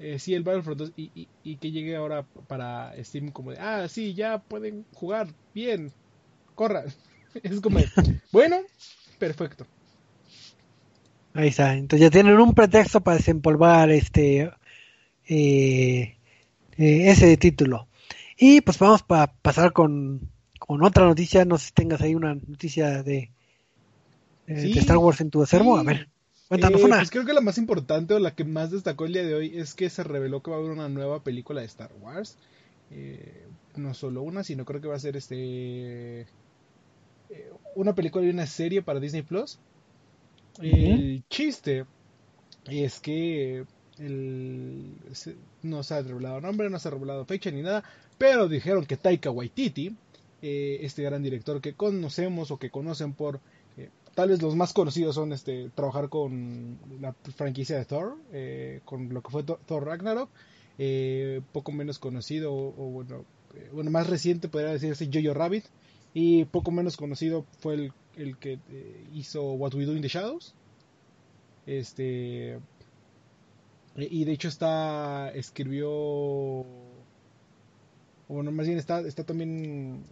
[0.00, 4.12] Eh, sí, el Battlefront 2 y, que llegue ahora para Steam como de, ah, sí,
[4.12, 5.92] ya pueden jugar, bien,
[6.56, 6.86] corran.
[7.42, 7.88] Es como, de,
[8.32, 8.56] bueno,
[9.20, 9.66] perfecto.
[11.32, 11.74] Ahí está.
[11.74, 14.52] Entonces ya tienen un pretexto para desempolvar este
[15.26, 16.16] eh,
[16.76, 17.88] eh, ese título.
[18.36, 20.30] Y pues vamos para pasar con,
[20.66, 21.44] con otra noticia.
[21.44, 23.30] No sé si tengas ahí una noticia de,
[24.46, 25.76] Sí, de Star Wars en tu acervo.
[25.76, 25.80] sí.
[25.80, 26.08] A ver,
[26.48, 26.96] cuéntanos Eh, una.
[26.96, 29.58] Pues creo que la más importante o la que más destacó el día de hoy
[29.58, 32.36] es que se reveló que va a haber una nueva película de Star Wars.
[32.90, 33.46] Eh,
[33.76, 36.26] no solo una, sino creo que va a ser este eh,
[37.74, 39.58] una película y una serie para Disney Plus.
[40.60, 41.84] El chiste
[42.66, 43.64] es que
[43.98, 44.92] el,
[45.62, 47.82] no se ha revelado nombre, no se ha revelado fecha ni nada,
[48.18, 49.96] pero dijeron que Taika Waititi,
[50.46, 53.40] eh, este gran director que conocemos o que conocen por
[53.78, 58.80] eh, tal vez los más conocidos son este trabajar con la franquicia de Thor, eh,
[58.84, 60.28] con lo que fue Thor, Ragnarok,
[60.78, 63.24] eh, poco menos conocido o, bueno,
[63.72, 65.64] bueno, más reciente podría decirse Jojo Rabbit
[66.12, 68.58] y poco menos conocido fue el, el que
[69.14, 70.54] hizo What We Do in the Shadows.
[71.66, 72.58] Este
[73.96, 76.66] y de hecho está escribió
[78.28, 80.04] bueno, más bien está está también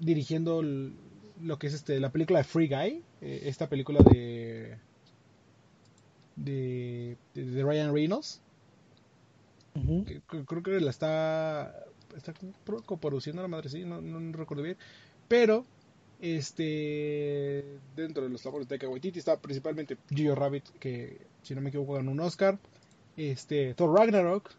[0.00, 4.76] dirigiendo lo que es este la película de Free Guy, eh, esta película de
[6.36, 7.16] de,
[7.62, 8.40] Ryan Reynolds.
[10.04, 11.84] Que- que- creo que la está
[12.16, 12.34] está
[12.64, 14.76] pro- coproduciendo la madre sí no, no, no recuerdo bien.
[15.28, 15.64] Pero
[16.20, 21.68] este dentro de los labores de Waititi está principalmente Jojo Rabbit que si no me
[21.68, 22.58] equivoco ganó un Oscar.
[23.16, 24.50] Este Thor Ragnarok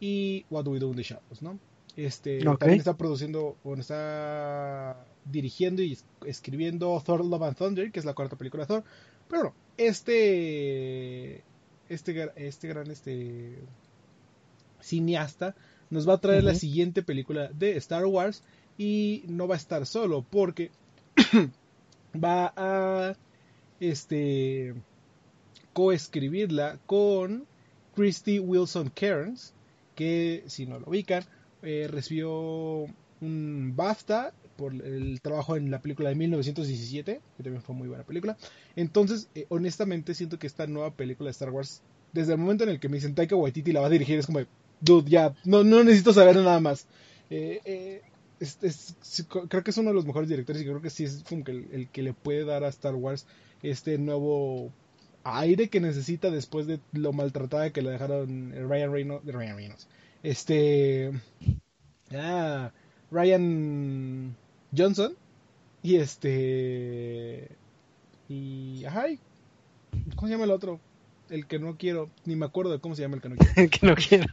[0.00, 1.58] y What Do We Do in the Shadows no
[1.96, 7.98] este también está produciendo bueno está dirigiendo y es- escribiendo Thor Love and Thunder que
[7.98, 8.84] es la cuarta película de Thor.
[9.28, 11.42] Pero no este
[11.88, 13.58] este este gran este
[14.80, 15.54] cineasta
[15.90, 18.42] nos va a traer la siguiente película de Star Wars
[18.76, 20.70] y no va a estar solo porque
[22.22, 23.14] va a
[23.80, 24.74] este
[25.72, 27.46] coescribirla con
[27.94, 29.54] Christy Wilson Cairns
[29.94, 31.24] que si no lo ubican
[31.66, 32.86] eh, recibió
[33.20, 38.04] un BAFTA por el trabajo en la película de 1917 que también fue muy buena
[38.04, 38.36] película.
[38.74, 42.70] Entonces eh, honestamente siento que esta nueva película de Star Wars desde el momento en
[42.70, 44.46] el que me dicen Taika Waititi la va a dirigir es como de,
[44.80, 46.86] dude ya no, no necesito saber nada más
[47.30, 48.02] eh, eh,
[49.48, 51.88] creo que es uno de los mejores directores y creo que sí es como el,
[51.90, 53.26] que le puede dar a Star Wars
[53.62, 54.72] este nuevo
[55.24, 59.88] aire que necesita después de lo maltratada que le dejaron Ryan Reynolds, Ryan Reynolds
[60.30, 61.12] este
[62.14, 62.72] ah,
[63.10, 64.34] Ryan
[64.76, 65.14] Johnson
[65.82, 67.48] y este
[68.28, 69.20] y ajá y-
[70.16, 70.80] ¿cómo se llama el otro?
[71.28, 73.70] el que no quiero ni me acuerdo de cómo se llama el que no quiero
[73.70, 74.26] que no quiero.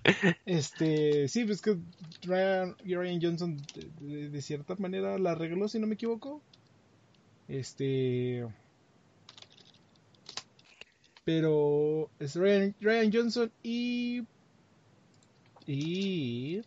[0.46, 1.78] este, sí, pues que
[2.24, 6.42] Ryan, Ryan Johnson de, de- de cierta manera la arregló, si no me equivoco.
[7.48, 8.46] Este.
[11.26, 14.22] Pero es Ryan, Ryan Johnson y.
[15.68, 16.62] Y.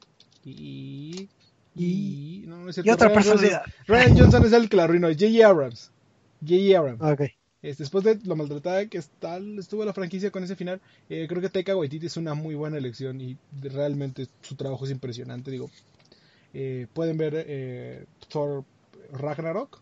[0.45, 1.29] Y.
[1.77, 2.45] Y.
[2.47, 3.63] No, no es Y otra Ryan Johnson- personalidad.
[3.87, 5.47] Ryan Johnson es el que la arruinó, J.J.
[5.49, 5.91] Abrams.
[6.41, 6.79] J.J.
[6.79, 7.03] Abrams.
[7.03, 7.31] Ok.
[7.63, 11.41] Este, después de lo maltratada que está, estuvo la franquicia con ese final, eh, creo
[11.43, 15.51] que Taika Waititi es una muy buena elección y realmente su trabajo es impresionante.
[15.51, 15.69] Digo,
[16.55, 18.65] eh, pueden ver eh, Thor
[19.13, 19.81] Ragnarok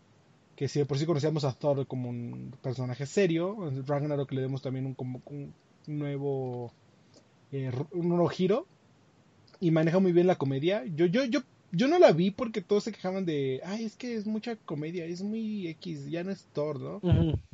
[0.55, 4.41] que si de por sí conocíamos a Thor como un personaje serio, en Ragnarok le
[4.41, 5.53] demos también un, como un
[5.85, 6.71] nuevo
[7.51, 8.65] eh, un nuevo giro
[9.59, 10.83] y maneja muy bien la comedia.
[10.85, 11.41] Yo yo yo
[11.71, 15.05] yo no la vi porque todos se quejaban de, ay, es que es mucha comedia,
[15.05, 17.01] es muy X, ya no es Thor, ¿no?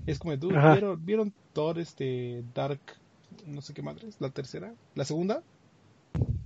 [0.06, 2.80] Es como, ¿tú vieron, vieron Thor este Dark
[3.46, 5.44] no sé qué madre es, la tercera, la segunda?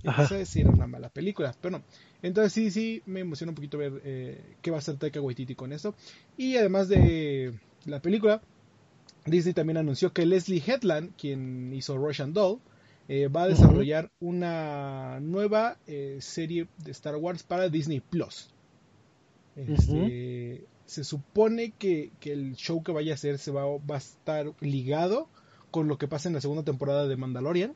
[0.02, 1.84] Esa sí era una mala película, pero no.
[2.22, 5.54] Entonces sí, sí, me emociona un poquito ver eh, qué va a hacer Taika Waititi
[5.54, 5.94] con eso.
[6.36, 7.54] Y además de
[7.86, 8.40] la película,
[9.24, 12.60] Disney también anunció que Leslie Headland, quien hizo Russian Doll,
[13.08, 18.50] eh, va a desarrollar una nueva eh, serie de Star Wars para Disney Plus.
[19.54, 23.98] Este, Se supone que, que el show que vaya a hacer se va, va a
[23.98, 25.28] estar ligado
[25.70, 27.74] con lo que pasa en la segunda temporada de Mandalorian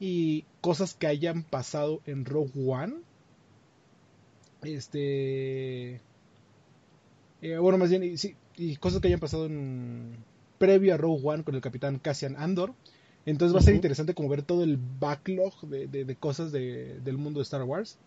[0.00, 2.94] y cosas que hayan pasado en Rogue One.
[4.62, 6.00] Este.
[7.42, 10.16] eh, bueno, más bien, y, sí, y cosas que hayan pasado en.
[10.58, 12.74] previo a Rogue One con el capitán Cassian Andor.
[13.26, 16.98] Entonces va a ser interesante como ver todo el backlog de, de- de cosas de-
[17.00, 17.98] del mundo de Star Wars.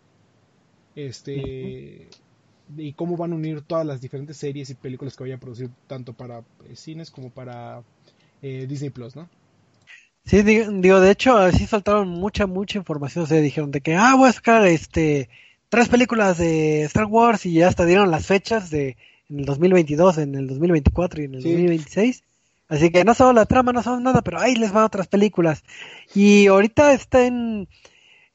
[0.96, 2.08] Este.
[2.78, 5.70] Y cómo van a unir todas las diferentes series y películas que vayan a producir,
[5.88, 6.40] tanto para
[6.70, 7.84] eh, cines como para
[8.42, 9.28] eh, Disney Plus, ¿no?
[10.24, 13.26] Sí, di- digo, de hecho, así soltaron mucha, mucha información.
[13.26, 15.30] O sea, dijeron de que, ah, voy a sacar este,
[15.70, 18.96] tres películas de Star Wars y ya hasta dieron las fechas de
[19.30, 21.50] en el 2022, en el 2024 y en el Sí.
[21.50, 22.24] 2026.
[22.72, 25.62] Así que no solo la trama, no sabemos nada, pero ahí les van otras películas.
[26.16, 27.68] Y ahorita está en,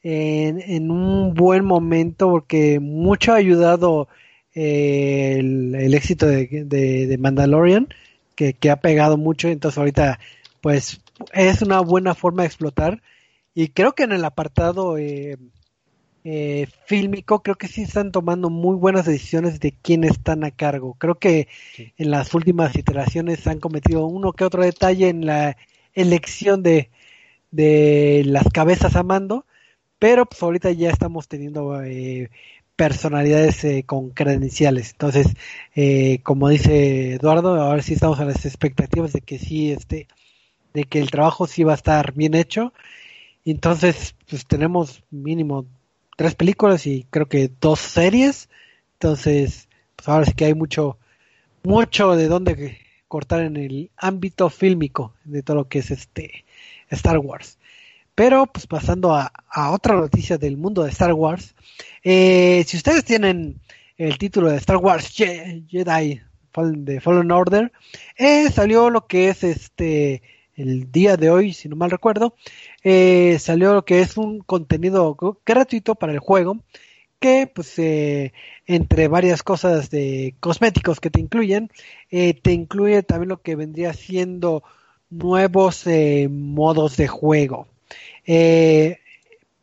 [0.03, 4.07] en, un buen momento porque mucho ha ayudado
[4.53, 7.87] eh, el, el éxito de, de, de Mandalorian,
[8.35, 9.47] que, que ha pegado mucho.
[9.47, 10.19] Entonces ahorita,
[10.61, 11.01] pues,
[11.33, 13.01] es una buena forma de explotar.
[13.55, 15.37] Y creo que en el apartado eh,
[16.29, 20.95] eh, fílmico, creo que sí están tomando muy buenas decisiones de quién están a cargo.
[20.99, 21.93] Creo que Sí.
[21.97, 25.55] en las últimas iteraciones han cometido uno que otro detalle en la
[25.93, 26.89] elección de,
[27.51, 29.45] de las cabezas a mando,
[29.99, 32.29] pero pues ahorita ya estamos teniendo eh,
[32.75, 34.91] personalidades eh, con credenciales.
[34.91, 35.27] Entonces,
[35.75, 40.07] eh, como dice Eduardo, ahora sí estamos a las expectativas de que sí este
[40.73, 42.73] de que el trabajo sí va a estar bien hecho.
[43.45, 45.65] Entonces, pues tenemos mínimo
[46.17, 48.49] tres películas y creo que dos series.
[48.95, 50.97] Entonces, pues ahora sí que hay mucho,
[51.63, 56.43] mucho de dónde cortar en el ámbito fílmico de todo lo que es este
[56.89, 57.57] Star Wars.
[58.15, 61.55] Pero, pues pasando a, a otra noticia del mundo de Star Wars,
[62.03, 63.61] eh, si ustedes tienen
[63.97, 66.21] el título de Star Wars Je- Jedi
[66.57, 67.71] de Fallen Order,
[68.17, 70.23] eh, salió lo que es este
[70.57, 72.35] el día de hoy, si no mal recuerdo,
[72.83, 76.57] eh, salió lo que es un contenido gr- gratuito para el juego
[77.19, 78.33] que pues eh,
[78.67, 81.71] entre varias cosas de cosméticos que te incluyen
[82.11, 84.63] eh, te incluye también lo que vendría siendo
[85.09, 85.85] nuevos
[86.29, 87.67] modos de juego.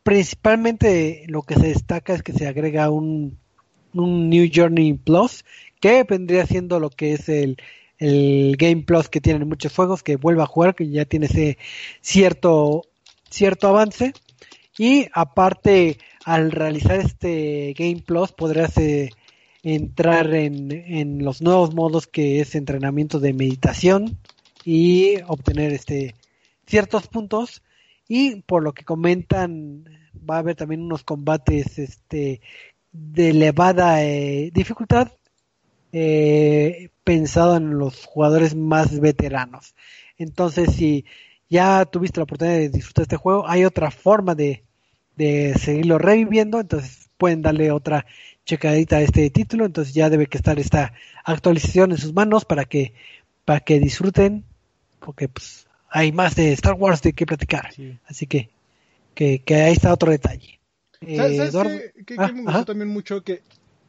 [0.02, 3.38] Principalmente lo que se destaca es que se agrega un,
[3.94, 5.46] un New Journey Plus
[5.80, 7.56] que vendría siendo lo que es el,
[7.98, 11.58] el Game Plus que tienen muchos juegos que vuelve a jugar que ya tiene ese
[12.00, 12.82] cierto
[13.30, 14.12] cierto avance.
[14.76, 19.10] Y aparte al realizar este Game Plus podrás eh,
[19.62, 24.18] entrar en, en los nuevos modos que es entrenamiento de meditación
[24.64, 26.14] y obtener este
[26.66, 27.62] ciertos puntos.
[28.08, 29.84] Y por lo que comentan
[30.28, 32.40] va a haber también unos combates este
[32.92, 35.10] de elevada eh, dificultad
[35.92, 39.74] eh, pensado en los jugadores más veteranos
[40.18, 41.04] entonces si
[41.48, 44.64] ya tuviste la oportunidad de disfrutar este juego hay otra forma de,
[45.16, 48.06] de seguirlo reviviendo entonces pueden darle otra
[48.46, 50.94] checadita a este título entonces ya debe que estar esta
[51.24, 52.92] actualización en sus manos para que
[53.44, 54.44] para que disfruten
[55.00, 57.98] porque pues hay más de Star Wars de qué platicar Sí.
[58.06, 58.48] así que
[59.14, 60.58] que, que ahí está otro detalle
[61.00, 62.64] Eh, ¿Sabes, qué- qué Ah, me gustó ajá.
[62.64, 63.22] también mucho?
[63.22, 63.42] Que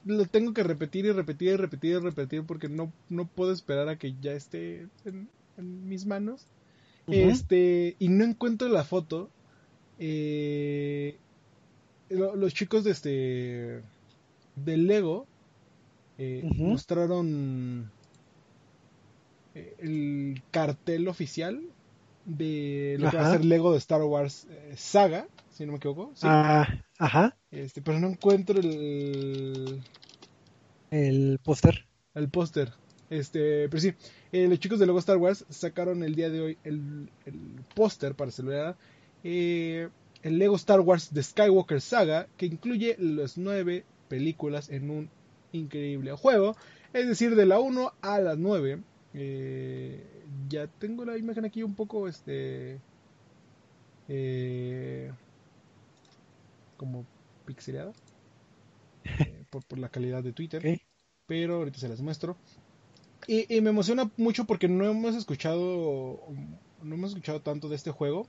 [0.06, 3.90] lo tengo que repetir y repetir y repetir y repetir porque no, no puedo esperar
[3.90, 5.28] a que ya esté en,
[5.58, 6.46] en mis manos.
[7.30, 9.30] Este, y no encuentro la foto.
[10.00, 11.18] Eh,
[12.10, 13.82] lo- los chicos de este
[14.56, 15.26] de Lego
[16.18, 17.90] eh, mostraron
[19.54, 21.62] eh, el cartel oficial
[22.26, 25.78] de lo que va a ser Lego de Star Wars eh, Saga, si no me
[25.78, 26.12] equivoco.
[26.16, 26.28] Sí.
[26.30, 26.68] Ah,
[27.00, 29.82] ajá Este, pero no encuentro el,
[30.92, 32.72] el póster el póster.
[33.10, 33.94] Este, pero sí,
[34.32, 37.36] eh, los chicos de Lego Star Wars sacaron el día de hoy el, el
[37.76, 38.78] póster para celular.
[39.24, 39.90] eh,
[40.24, 45.10] el Lego Star Wars de Skywalker Saga, que incluye las nueve películas en un
[45.52, 46.56] increíble juego.
[46.94, 48.80] Es decir, de la 1 a la 9.
[49.14, 50.04] Eh,
[50.50, 52.80] ya tengo la imagen aquí un poco este
[54.08, 55.12] eh,
[56.78, 57.08] como
[57.46, 57.94] pixelada
[59.04, 60.68] eh, por, por la calidad de Twitter.
[61.28, 62.38] Pero ahorita se las muestro.
[63.28, 66.20] Y, y me emociona mucho porque no hemos escuchado
[66.84, 68.28] no hemos escuchado tanto de este juego.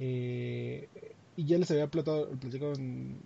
[0.00, 0.88] Eh,
[1.36, 3.20] y ya les había platicado, platicado en-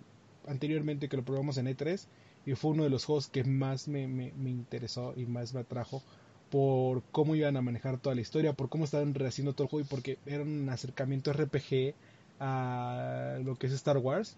[0.47, 2.07] anteriormente que lo probamos en E3
[2.45, 5.61] y fue uno de los juegos que más me, me- me interesó y más me
[5.61, 6.03] atrajo
[6.49, 9.85] por cómo iban a manejar toda la historia, por cómo estaban rehaciendo todo el juego
[9.85, 11.95] y porque era un acercamiento RPG
[12.41, 14.35] a lo que es Star Wars.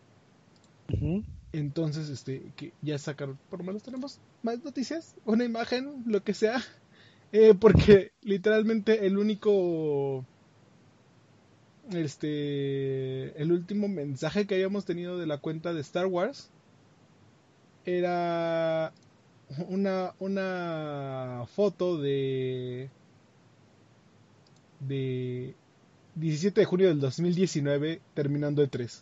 [1.54, 6.34] Entonces, este, que ya sacaron, por lo menos tenemos más noticias, una imagen, lo que
[6.34, 6.62] sea.
[7.32, 10.26] Eh, porque literalmente el único,
[11.92, 16.52] este, el último mensaje que habíamos tenido de la cuenta de Star Wars
[17.86, 18.94] era
[19.70, 22.90] una, una foto de,
[24.80, 25.56] de
[26.16, 29.02] 17 de junio del 2019 terminando E3.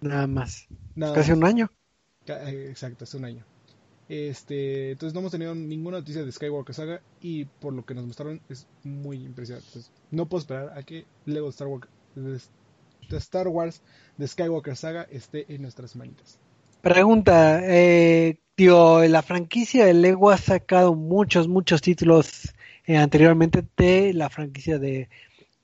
[0.00, 0.66] Nada más.
[0.94, 1.38] Nada Casi más.
[1.38, 1.70] un año.
[2.26, 3.44] Eh, Exacto, hace un año.
[4.08, 8.06] Este, entonces no hemos tenido ninguna noticia de Skywalker Saga y por lo que nos
[8.06, 9.66] mostraron es muy impresionante.
[9.68, 12.40] Entonces, no puedo esperar a que Lego Star Wars de,
[13.10, 13.82] de Star Wars
[14.16, 16.38] de Skywalker Saga esté en nuestras manitas.
[16.82, 22.54] Pregunta, eh, tío, la franquicia de Lego ha sacado muchos, muchos títulos
[22.86, 25.08] eh, anteriormente de la franquicia de,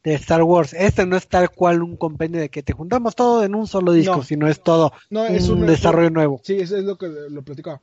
[0.04, 0.74] de Star Wars.
[0.74, 3.92] Este no es tal cual un compendio de que te juntamos todo en un solo
[3.92, 4.22] disco, No.
[4.22, 6.40] sino es todo No, es un un desarrollo nuevo.
[6.44, 7.80] Sí, eso es lo que lo platicaba.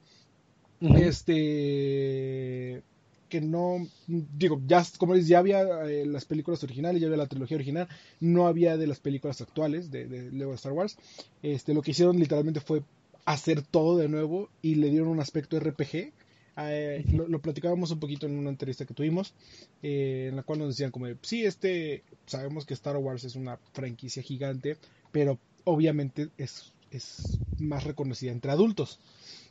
[0.82, 2.82] Este
[3.30, 7.28] que no digo, ya como dices, ya había eh, las películas originales, ya había la
[7.28, 7.88] trilogía original,
[8.20, 10.98] no había de las películas actuales de, de Lego Star Wars.
[11.44, 12.82] Este, lo que hicieron literalmente fue
[13.26, 16.12] hacer todo de nuevo y le dieron un aspecto RPG.
[16.58, 19.34] Eh, lo, platicábamos un poquito en una entrevista que tuvimos,
[19.82, 23.58] eh, en la cual nos decían como, sí, este, sabemos que Star Wars es una
[23.74, 24.78] franquicia gigante,
[25.12, 29.00] pero obviamente es, es más reconocida entre adultos.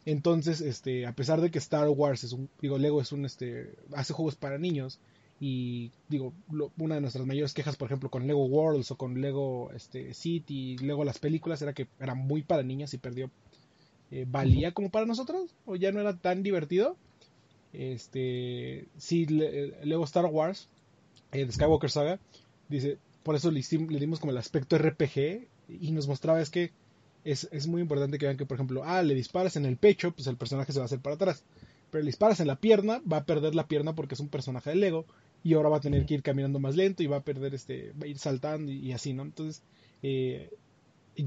[0.04, 3.70] Entonces, este, a pesar de que Star Wars es un, digo, Lego es un, este,
[3.94, 4.98] hace juegos para niños
[5.40, 9.20] y digo, lo- una de nuestras mayores quejas, por ejemplo, con Lego Worlds o con
[9.20, 13.30] Lego, este, City, Lego las películas era que era muy para niños y perdió,
[14.10, 16.98] eh, valía como para nosotros o ya no era tan divertido.
[17.72, 20.70] Este, sí, Le- Lego Star Wars,
[21.32, 22.20] eh, de Skywalker Saga,
[22.68, 23.60] dice, por eso le
[24.00, 26.72] dimos como el aspecto RPG y nos mostraba es que
[27.24, 30.12] es, es muy importante que vean que, por ejemplo, ah, le disparas en el pecho,
[30.12, 31.44] pues el personaje se va a hacer para atrás.
[31.90, 34.70] Pero le disparas en la pierna, va a perder la pierna porque es un personaje
[34.70, 35.06] de Lego.
[35.42, 37.92] Y ahora va a tener que ir caminando más lento y va a perder este,
[37.92, 39.22] va a ir saltando y, y así, ¿no?
[39.22, 39.62] Entonces,
[40.02, 40.50] eh,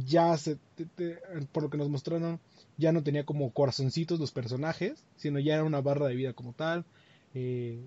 [0.05, 1.17] ya se, te- te-
[1.51, 2.39] por lo que nos mostraron,
[2.77, 6.53] ya no tenía como corazoncitos los personajes, sino ya era una barra de vida como
[6.53, 6.85] tal.
[7.33, 7.79] Eh,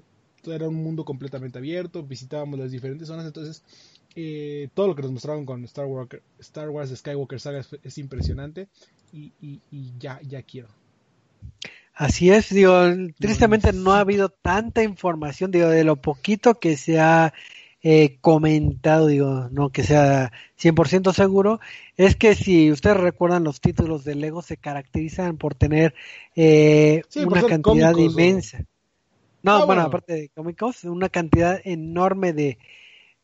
[0.47, 3.63] era un mundo completamente abierto, visitábamos las diferentes zonas, entonces
[4.15, 7.99] eh, todo lo que nos mostraron con Star Wars, Star Wars Skywalker Saga es, es
[7.99, 8.69] impresionante
[9.13, 10.69] y, y- y ya, ya quiero.
[11.95, 12.75] Así es, digo,
[13.19, 17.33] tristemente no ha habido tanta información, digo, de lo poquito que se ha
[17.85, 21.61] eh, comentado, digo, no que sea 100% seguro,
[21.97, 25.95] es que si ustedes recuerdan los títulos de Lego se caracterizan por tener
[26.37, 28.67] eh, Sí, una cantidad cómicos, inmensa.
[29.43, 29.83] No, Ah, bueno, bueno.
[29.83, 32.59] aparte de cómicos, una cantidad enorme de,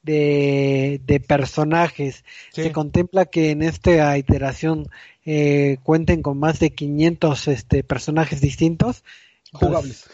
[0.02, 2.24] de, de personajes.
[2.52, 4.88] Se contempla que en esta iteración
[5.24, 9.04] eh, cuenten con más de 500 este, personajes distintos.
[9.52, 10.10] Entonces, Jugables.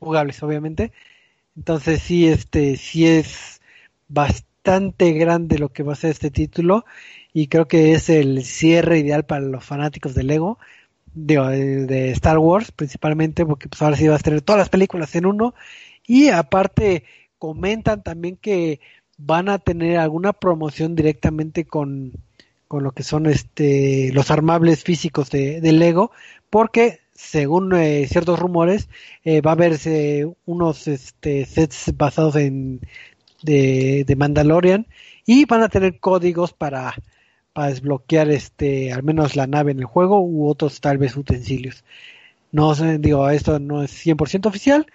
[0.00, 0.92] jugables, obviamente.
[1.56, 3.53] Entonces sí, este, sí es
[4.08, 6.84] bastante grande lo que va a ser este título
[7.32, 10.58] y creo que es el cierre ideal para los fanáticos de Lego,
[11.14, 15.26] de, Star Wars principalmente, porque pues ahora sí vas a tener todas las películas en
[15.26, 15.54] uno.
[16.06, 17.04] Y aparte
[17.38, 18.80] comentan también que
[19.16, 22.12] van a tener alguna promoción directamente con,
[22.68, 26.10] con lo que son este los armables físicos de, Lego,
[26.50, 28.88] porque según eh, ciertos rumores
[29.24, 32.80] eh, va a haberse unos este, sets basados en
[33.44, 34.86] de, de Mandalorian
[35.26, 36.94] y van a tener códigos para,
[37.52, 41.84] para desbloquear este al menos la nave en el juego u otros tal vez utensilios.
[42.52, 44.86] No sé, digo, esto no es 100% oficial,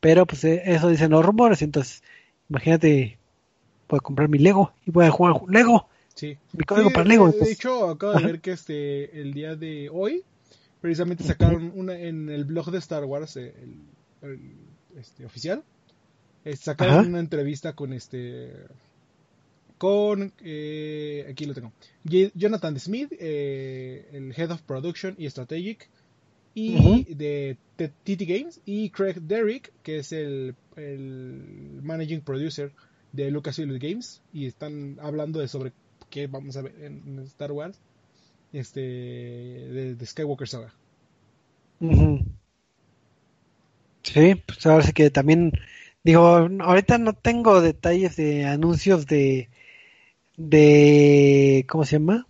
[0.00, 2.02] pero pues eh, eso dicen los rumores, entonces
[2.48, 3.18] imagínate
[3.88, 6.36] voy a comprar mi Lego y voy a jugar Lego, Sí.
[6.52, 7.30] mi código Sí, para Lego.
[7.30, 10.22] de- hecho, acabo de ver que este el día de hoy
[10.80, 13.52] precisamente sacaron una en el blog de Star Wars el,
[14.22, 14.40] el,
[14.98, 15.62] este oficial
[16.46, 17.08] eh, sacaron Ajá.
[17.08, 18.52] una entrevista con este
[19.78, 21.72] con eh, aquí lo tengo
[22.34, 25.88] Jonathan Smith eh, el head of production y strategic
[26.54, 27.04] y Ujú.
[27.14, 31.42] de T- TT Games y Craig Derrick, que es el, el
[31.82, 32.72] managing producer
[33.12, 35.72] de Lucasfilm Games y están hablando de sobre
[36.08, 37.76] qué vamos a ver en Star Wars
[38.54, 40.72] este de, de Skywalker Saga.
[44.02, 45.52] Sí, pues ahora sí que también,
[46.06, 49.48] digo, ahorita no tengo detalles de anuncios de,
[50.36, 52.28] de, ¿cómo se llama?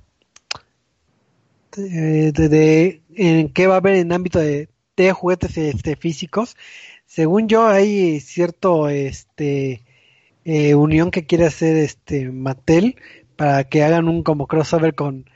[1.77, 6.57] De, en qué va a haber en ámbito de, de juguetes este, físicos.
[7.05, 9.83] Según yo, hay cierto, este,
[10.47, 12.97] eh, unión que quiere hacer este Mattel
[13.37, 15.29] para que hagan un como crossover con,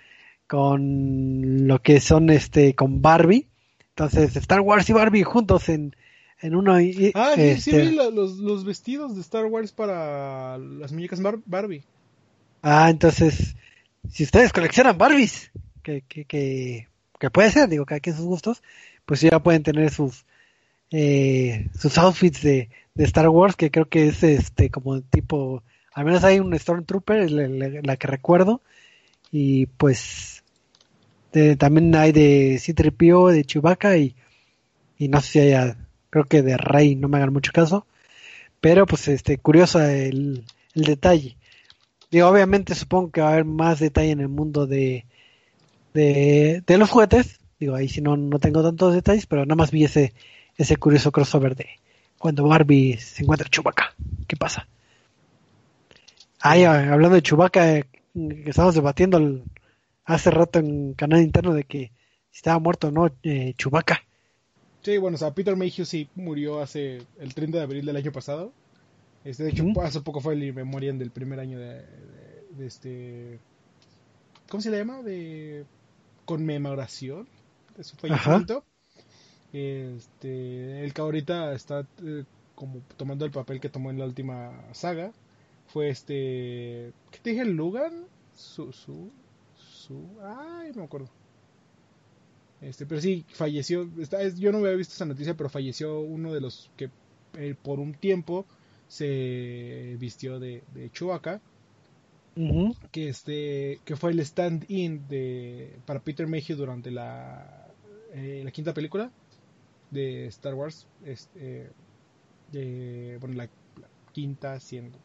[0.46, 3.48] con lo que son, este, con Barbie.
[3.90, 5.94] Entonces, Star Wars y Barbie juntos en,
[6.42, 6.74] en uno.
[6.74, 11.20] Ah, sí, sí este, vi lo- los, los vestidos de Star Wars para las muñecas
[11.20, 11.82] Bar- Barbie.
[12.62, 13.56] Ah, entonces,
[14.10, 15.50] si ustedes coleccionan Barbies,
[15.82, 16.88] que, que, que,
[17.18, 18.62] que puede ser, digo, cada quien sus gustos,
[19.06, 20.24] pues ya pueden tener sus
[20.90, 25.62] eh, sus outfits de, de Star Wars, que creo que es este como tipo,
[25.92, 28.60] al menos hay un Stormtrooper, la, la- la que recuerdo,
[29.30, 30.42] y pues
[31.32, 34.14] de- también hay de C-3PO, de Chewbacca, y,
[34.98, 35.76] y no sé si haya,
[36.10, 37.86] creo que de Rey, no me hagan mucho caso,
[38.60, 41.36] pero pues este curioso el, el detalle.
[42.10, 45.06] Digo, obviamente supongo que va a haber más detalle en el mundo de,
[45.94, 47.38] de, de los juguetes.
[47.58, 50.14] Digo, ahí si no, no tengo tantos detalles, pero nada más vi ese,
[50.56, 51.66] ese curioso crossover de
[52.18, 53.94] cuando Barbie se encuentra Chewbacca.
[54.26, 54.66] ¿Qué pasa?
[56.40, 57.84] Ay, hablando de Chewbacca, eh,
[58.14, 59.44] que estábamos debatiendo el-
[60.04, 61.92] hace rato en canal interno de que
[62.30, 64.02] si estaba muerto o no eh, Chewbacca.
[64.82, 68.12] Sí, bueno, o sea, Peter Mayhew sí murió hace el 30 de abril del año
[68.12, 68.52] pasado.
[69.24, 73.40] Este, de hecho, hace poco fue el memorial del primer año de, de- de este...
[74.48, 75.02] ¿Cómo se le llama?
[75.02, 75.64] De
[76.24, 77.28] conmemoración
[77.76, 78.64] de su fallecimiento.
[79.52, 82.24] Este, el que ahorita está eh,
[82.54, 85.12] como tomando el papel que tomó en la última saga
[85.68, 86.94] fue este...
[87.10, 87.44] ¿Qué te dije?
[87.44, 88.06] ¿Lugan?
[88.36, 88.72] Su...
[88.72, 89.12] su,
[89.56, 91.10] su ay, no me acuerdo.
[92.60, 93.88] Este, pero sí, falleció.
[93.98, 96.90] Está, es- yo no había visto esa noticia, pero falleció uno de los que
[97.38, 98.46] eh, por un tiempo
[98.86, 101.40] se vistió de, de Chewbacca,
[102.90, 107.66] que este, que fue el stand-in de para Peter Mayhew durante la
[108.12, 109.12] eh, la quinta película
[109.90, 111.70] de Star Wars, este,
[112.48, 114.98] de- bueno, la, la quinta siendo,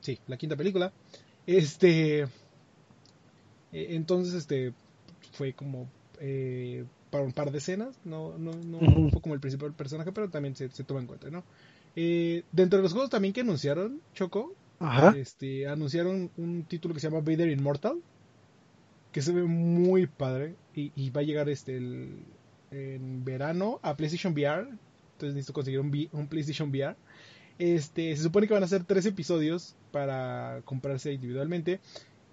[0.00, 0.92] sí, la quinta película,
[1.46, 2.28] este, eh,
[3.72, 4.74] entonces este
[5.38, 5.88] fue como
[6.20, 9.10] eh, para un par de escenas, no, no, no Ujú.
[9.10, 11.44] fue como el principal personaje, pero también se, se toma en cuenta, ¿no?
[11.96, 15.14] Eh, dentro de los juegos también que anunciaron, Choco, Ajá.
[15.16, 18.02] este, anunciaron un título que se llama Vader Immortal,
[19.12, 22.24] que se ve muy padre y, y va a llegar este el-
[22.70, 26.96] en verano a PlayStation VR, entonces necesito conseguir un, V- un PlayStation VR.
[27.58, 31.80] Este, se supone que van a ser tres episodios para comprarse individualmente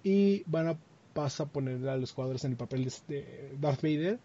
[0.02, 0.78] y van a
[1.16, 4.18] vas a poner a los jugadores en el papel de este Darth Vader.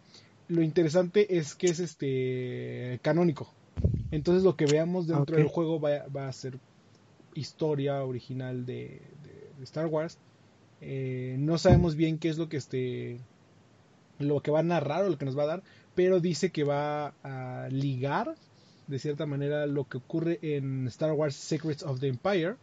[0.48, 3.52] Lo interesante es que es este canónico.
[4.12, 5.40] Entonces lo que veamos dentro Ok.
[5.40, 6.60] del juego va, va a ser
[7.34, 10.18] historia original de, de- de Star Wars.
[10.82, 13.20] Eh, no sabemos bien qué es lo que este
[14.20, 15.64] lo que va a narrar o lo que nos va a dar,
[15.96, 18.36] pero dice que va a ligar
[18.88, 22.56] de cierta manera lo que ocurre en Star Wars Secrets of the Empire,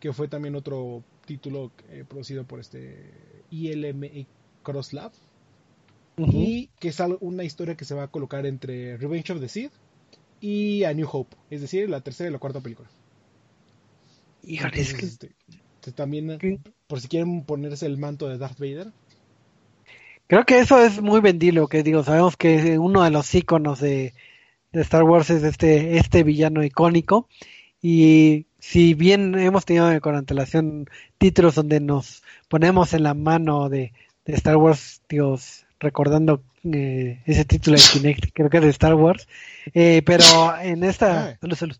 [0.00, 2.98] que fue también otro título eh, producido por este
[3.54, 4.26] ILM
[4.62, 5.12] Cross Lab
[6.16, 6.32] Ujú.
[6.32, 9.72] y que es una historia que se va a colocar entre Revenge of the Sith
[10.40, 12.88] y A New Hope, es decir, la tercera y la cuarta película.
[14.42, 16.60] Híjole, es Entonces, que este, este, también, ¿Qué?
[16.86, 18.92] por si quieren ponerse el manto de Darth Vader,
[20.26, 24.14] Creo que eso es muy vendible, que digo, sabemos que uno de los iconos de,
[24.72, 27.28] de Star Wars es este, este villano icónico.
[27.82, 30.88] Y si bien hemos tenido con antelación
[31.18, 33.92] títulos donde nos ponemos en la mano de,
[34.24, 36.42] de Star Wars, dios, recordando
[36.72, 39.28] eh, ese título de Kinect, creo que es de Star Wars,
[39.74, 40.24] eh, pero
[40.62, 41.76] en esta, salud, salud.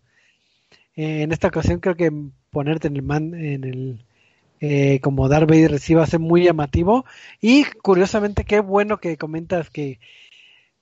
[0.95, 2.11] Eh, en esta ocasión creo que
[2.51, 4.05] ponerte en el man, en el
[4.61, 7.03] eh, como Darth Vader sí va a ser muy llamativo
[7.41, 9.99] y curiosamente qué bueno que comentas que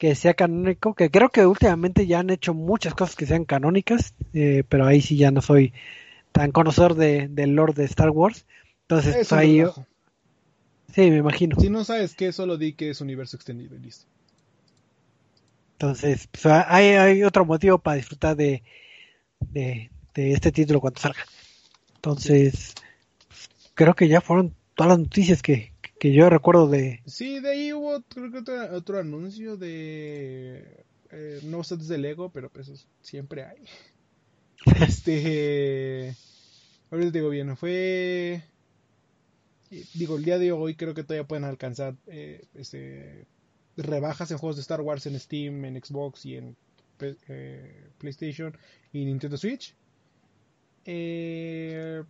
[0.04, 4.14] que sea canónico, que creo que últimamente ya han hecho muchas cosas que sean canónicas,
[4.34, 5.72] eh, pero ahí sí ya no soy
[6.34, 8.46] tan conocedor de, del lore de Star Wars.
[8.82, 9.86] Entonces, es pues, un ahí, relajo.
[10.94, 11.58] sí, me imagino.
[11.58, 14.06] Si no sabes qué, solo di que es universo extendido y listo.
[15.80, 18.62] Entonces, pues, hay, hay otro motivo para disfrutar de,
[19.40, 21.24] de, de este título cuando salga.
[21.96, 22.74] Entonces,
[23.74, 25.73] creo que ya fueron todas las noticias que,
[26.04, 27.02] que yo recuerdo de...
[27.06, 32.30] Sí, de ahí hubo creo que otro, otro anuncio de eh, nuevos sets de Lego,
[32.30, 33.64] pero pues eso siempre hay.
[34.86, 36.14] Este...
[36.92, 38.44] Ahorita te digo bien, fue...
[39.94, 43.26] Digo, el día de hoy creo que todavía pueden alcanzar eh, este,
[43.78, 46.58] rebajas en juegos de Star Wars en Steam, en Xbox y en
[47.00, 48.58] eh, PlayStation
[48.92, 49.74] y Nintendo Switch.
[50.84, 52.04] Eh,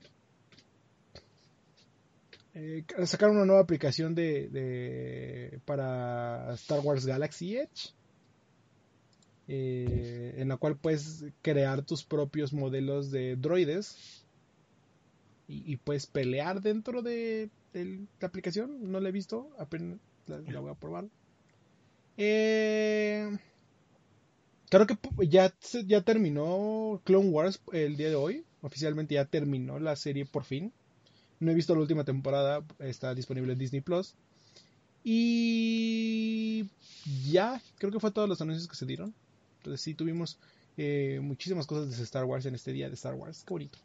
[2.55, 7.93] eh, sacaron una nueva aplicación de, para Star Wars Galaxy Edge.
[9.47, 14.23] Eh, en la cual puedes crear tus propios modelos de droides
[15.49, 18.91] y, puedes pelear dentro de, la aplicación.
[18.91, 21.05] No la he visto, apenas la, la voy a probar.
[22.17, 23.37] Eh,
[24.69, 24.97] creo que
[25.27, 25.53] ya,
[25.85, 28.45] ya terminó Clone Wars el día de hoy.
[28.61, 30.71] Oficialmente ya terminó la serie por fin.
[31.43, 34.15] No he visto la última temporada, está disponible en Disney Plus.
[35.03, 36.69] Y
[37.29, 39.13] ya, creo que fue todos los anuncios que se dieron.
[39.57, 40.37] Entonces sí, tuvimos
[40.77, 43.43] eh, muchísimas cosas de Star Wars en este día de Star Wars.
[43.45, 43.77] Qué bonito.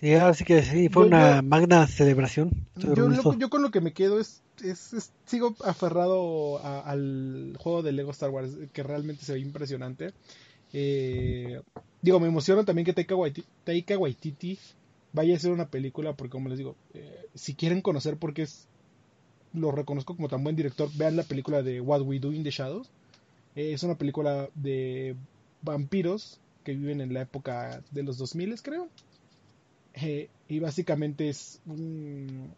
[0.00, 2.66] Sí, así que sí, fue yo, una yo, magna celebración.
[2.76, 7.56] Yo, lo, yo, con lo que me quedo es, es, es sigo aferrado a, al
[7.60, 10.12] juego de Lego Star Wars, que realmente se ve impresionante.
[10.72, 11.60] Eh,
[12.02, 14.58] digo, me emociona también que Taika Waititi, Taika Waititi
[15.12, 18.42] vaya a ser una película, porque como les digo, eh, si quieren conocer por qué
[18.42, 18.68] es,
[19.52, 22.50] lo reconozco como tan buen director, vean la película de What We Do in the
[22.50, 22.88] Shadows.
[23.56, 25.16] Eh, es una película de
[25.62, 28.88] vampiros que viven en la época de los 2000, creo.
[29.94, 32.52] Eh, y básicamente es un,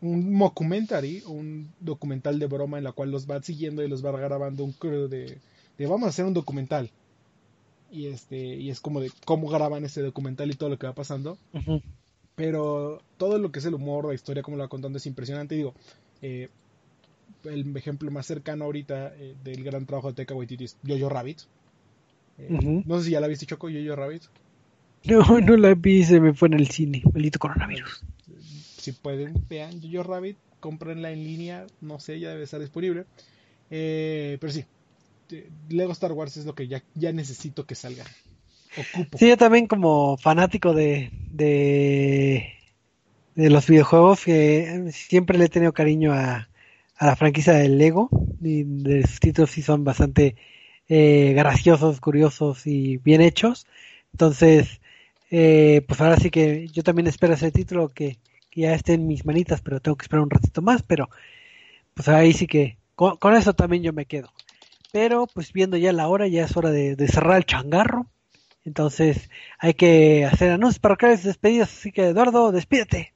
[0.00, 4.12] un mockumentary, un documental de broma en la cual los va siguiendo y los va
[4.12, 5.38] grabando un crew de,
[5.78, 6.90] vamos a hacer un documental
[7.90, 10.94] y este y es como de cómo graban ese documental y todo lo que va
[10.94, 11.38] pasando.
[12.38, 15.56] Pero todo lo que es el humor la historia como lo va contando es impresionante.
[15.56, 15.74] Digo
[16.22, 16.48] eh,
[17.42, 21.40] el ejemplo más cercano ahorita eh, del gran trabajo de Taika Waititi es Jojo Rabbit.
[22.38, 22.82] Eh, uh -huh.
[22.86, 24.22] no sé si ya la viste Choco Jojo Rabbit.
[25.04, 28.04] No no la vi se me fue en el cine maldito coronavirus.
[28.76, 33.04] Si pueden vean Jojo Rabbit comprenla en línea no sé ya debe estar disponible.
[33.68, 34.64] Pero sí
[35.68, 38.04] Lego Star Wars es lo que ya, ya necesito que salga.
[38.76, 39.18] Ocupo.
[39.18, 42.52] Sí, yo también como fanático de, de,
[43.34, 46.48] los videojuegos, que siempre le he tenido cariño a,
[46.98, 48.10] a la franquicia del Lego.
[48.40, 50.36] Y de sus títulos sí son bastante
[50.88, 53.66] eh, graciosos, curiosos y bien hechos.
[54.12, 54.80] Entonces,
[55.30, 58.18] eh, pues ahora sí que yo también espero ese título que,
[58.54, 60.82] ya esté en mis manitas, pero tengo que esperar un ratito más.
[60.82, 61.08] Pero
[61.94, 64.32] pues ahí sí que con, eso también yo me quedo.
[64.92, 68.06] Pero pues viendo ya la hora, ya es hora de cerrar el changarro.
[68.68, 71.70] Entonces hay que hacer anuncios para que despedidas.
[71.70, 73.14] Así que Eduardo, despídete.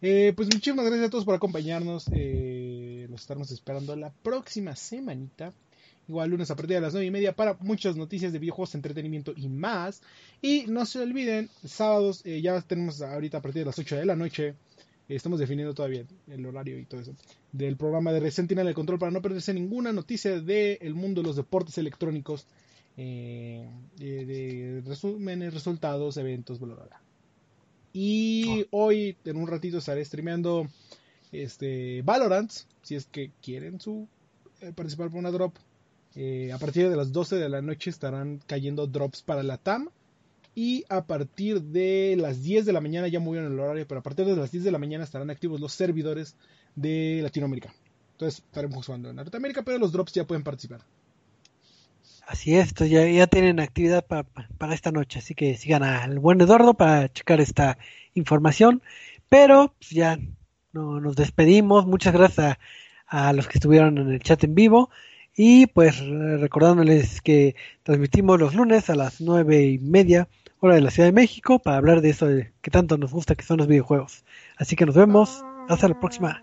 [0.00, 2.06] Eh, pues muchísimas gracias a todos por acompañarnos.
[2.12, 5.52] Eh, los estamos esperando la próxima semanita.
[6.08, 9.34] Igual lunes a partir de las 9 y media para muchas noticias de videojuegos, entretenimiento
[9.36, 10.02] y más.
[10.40, 14.06] Y no se olviden, sábados eh, ya tenemos ahorita a partir de las 8 de
[14.06, 14.54] la noche
[15.08, 17.14] estamos definiendo todavía el horario y todo eso,
[17.52, 21.36] del programa de Sentinel de Control para no perderse ninguna noticia del mundo de los
[21.36, 22.46] deportes electrónicos,
[22.96, 27.00] eh, de, resúmenes, resultados, eventos, bla, bla, bla.
[27.92, 28.84] Y oh.
[28.84, 30.68] hoy, en un ratito, estaré streameando
[31.32, 32.50] este, Valorant,
[32.82, 34.08] si es que quieren su,
[34.60, 35.56] eh, participar por una drop.
[36.14, 39.90] Eh, a partir de las 12 de la noche estarán cayendo drops para la TAM
[40.54, 44.02] y a partir de las 10 de la mañana ya movieron el horario, pero a
[44.02, 46.34] partir de las 10 de la mañana estarán activos los servidores
[46.74, 47.74] de Latinoamérica.
[48.12, 50.80] Entonces estaremos jugando en Norteamérica, pero los drops ya pueden participar.
[52.26, 56.40] Así es, ya, ya tienen actividad para, para esta noche, así que sigan al buen
[56.40, 57.78] Eduardo para checar esta
[58.14, 58.82] información.
[59.28, 60.18] Pero pues ya
[60.72, 62.58] no, nos despedimos, muchas gracias
[63.06, 64.90] a, a los que estuvieron en el chat en vivo.
[65.36, 70.28] Y pues recordándoles que transmitimos los lunes a las nueve y media
[70.60, 72.26] hora de la Ciudad de México para hablar de eso
[72.62, 74.24] que tanto nos gusta que son los videojuegos.
[74.56, 75.44] Así que nos vemos.
[75.68, 76.42] Hasta la próxima.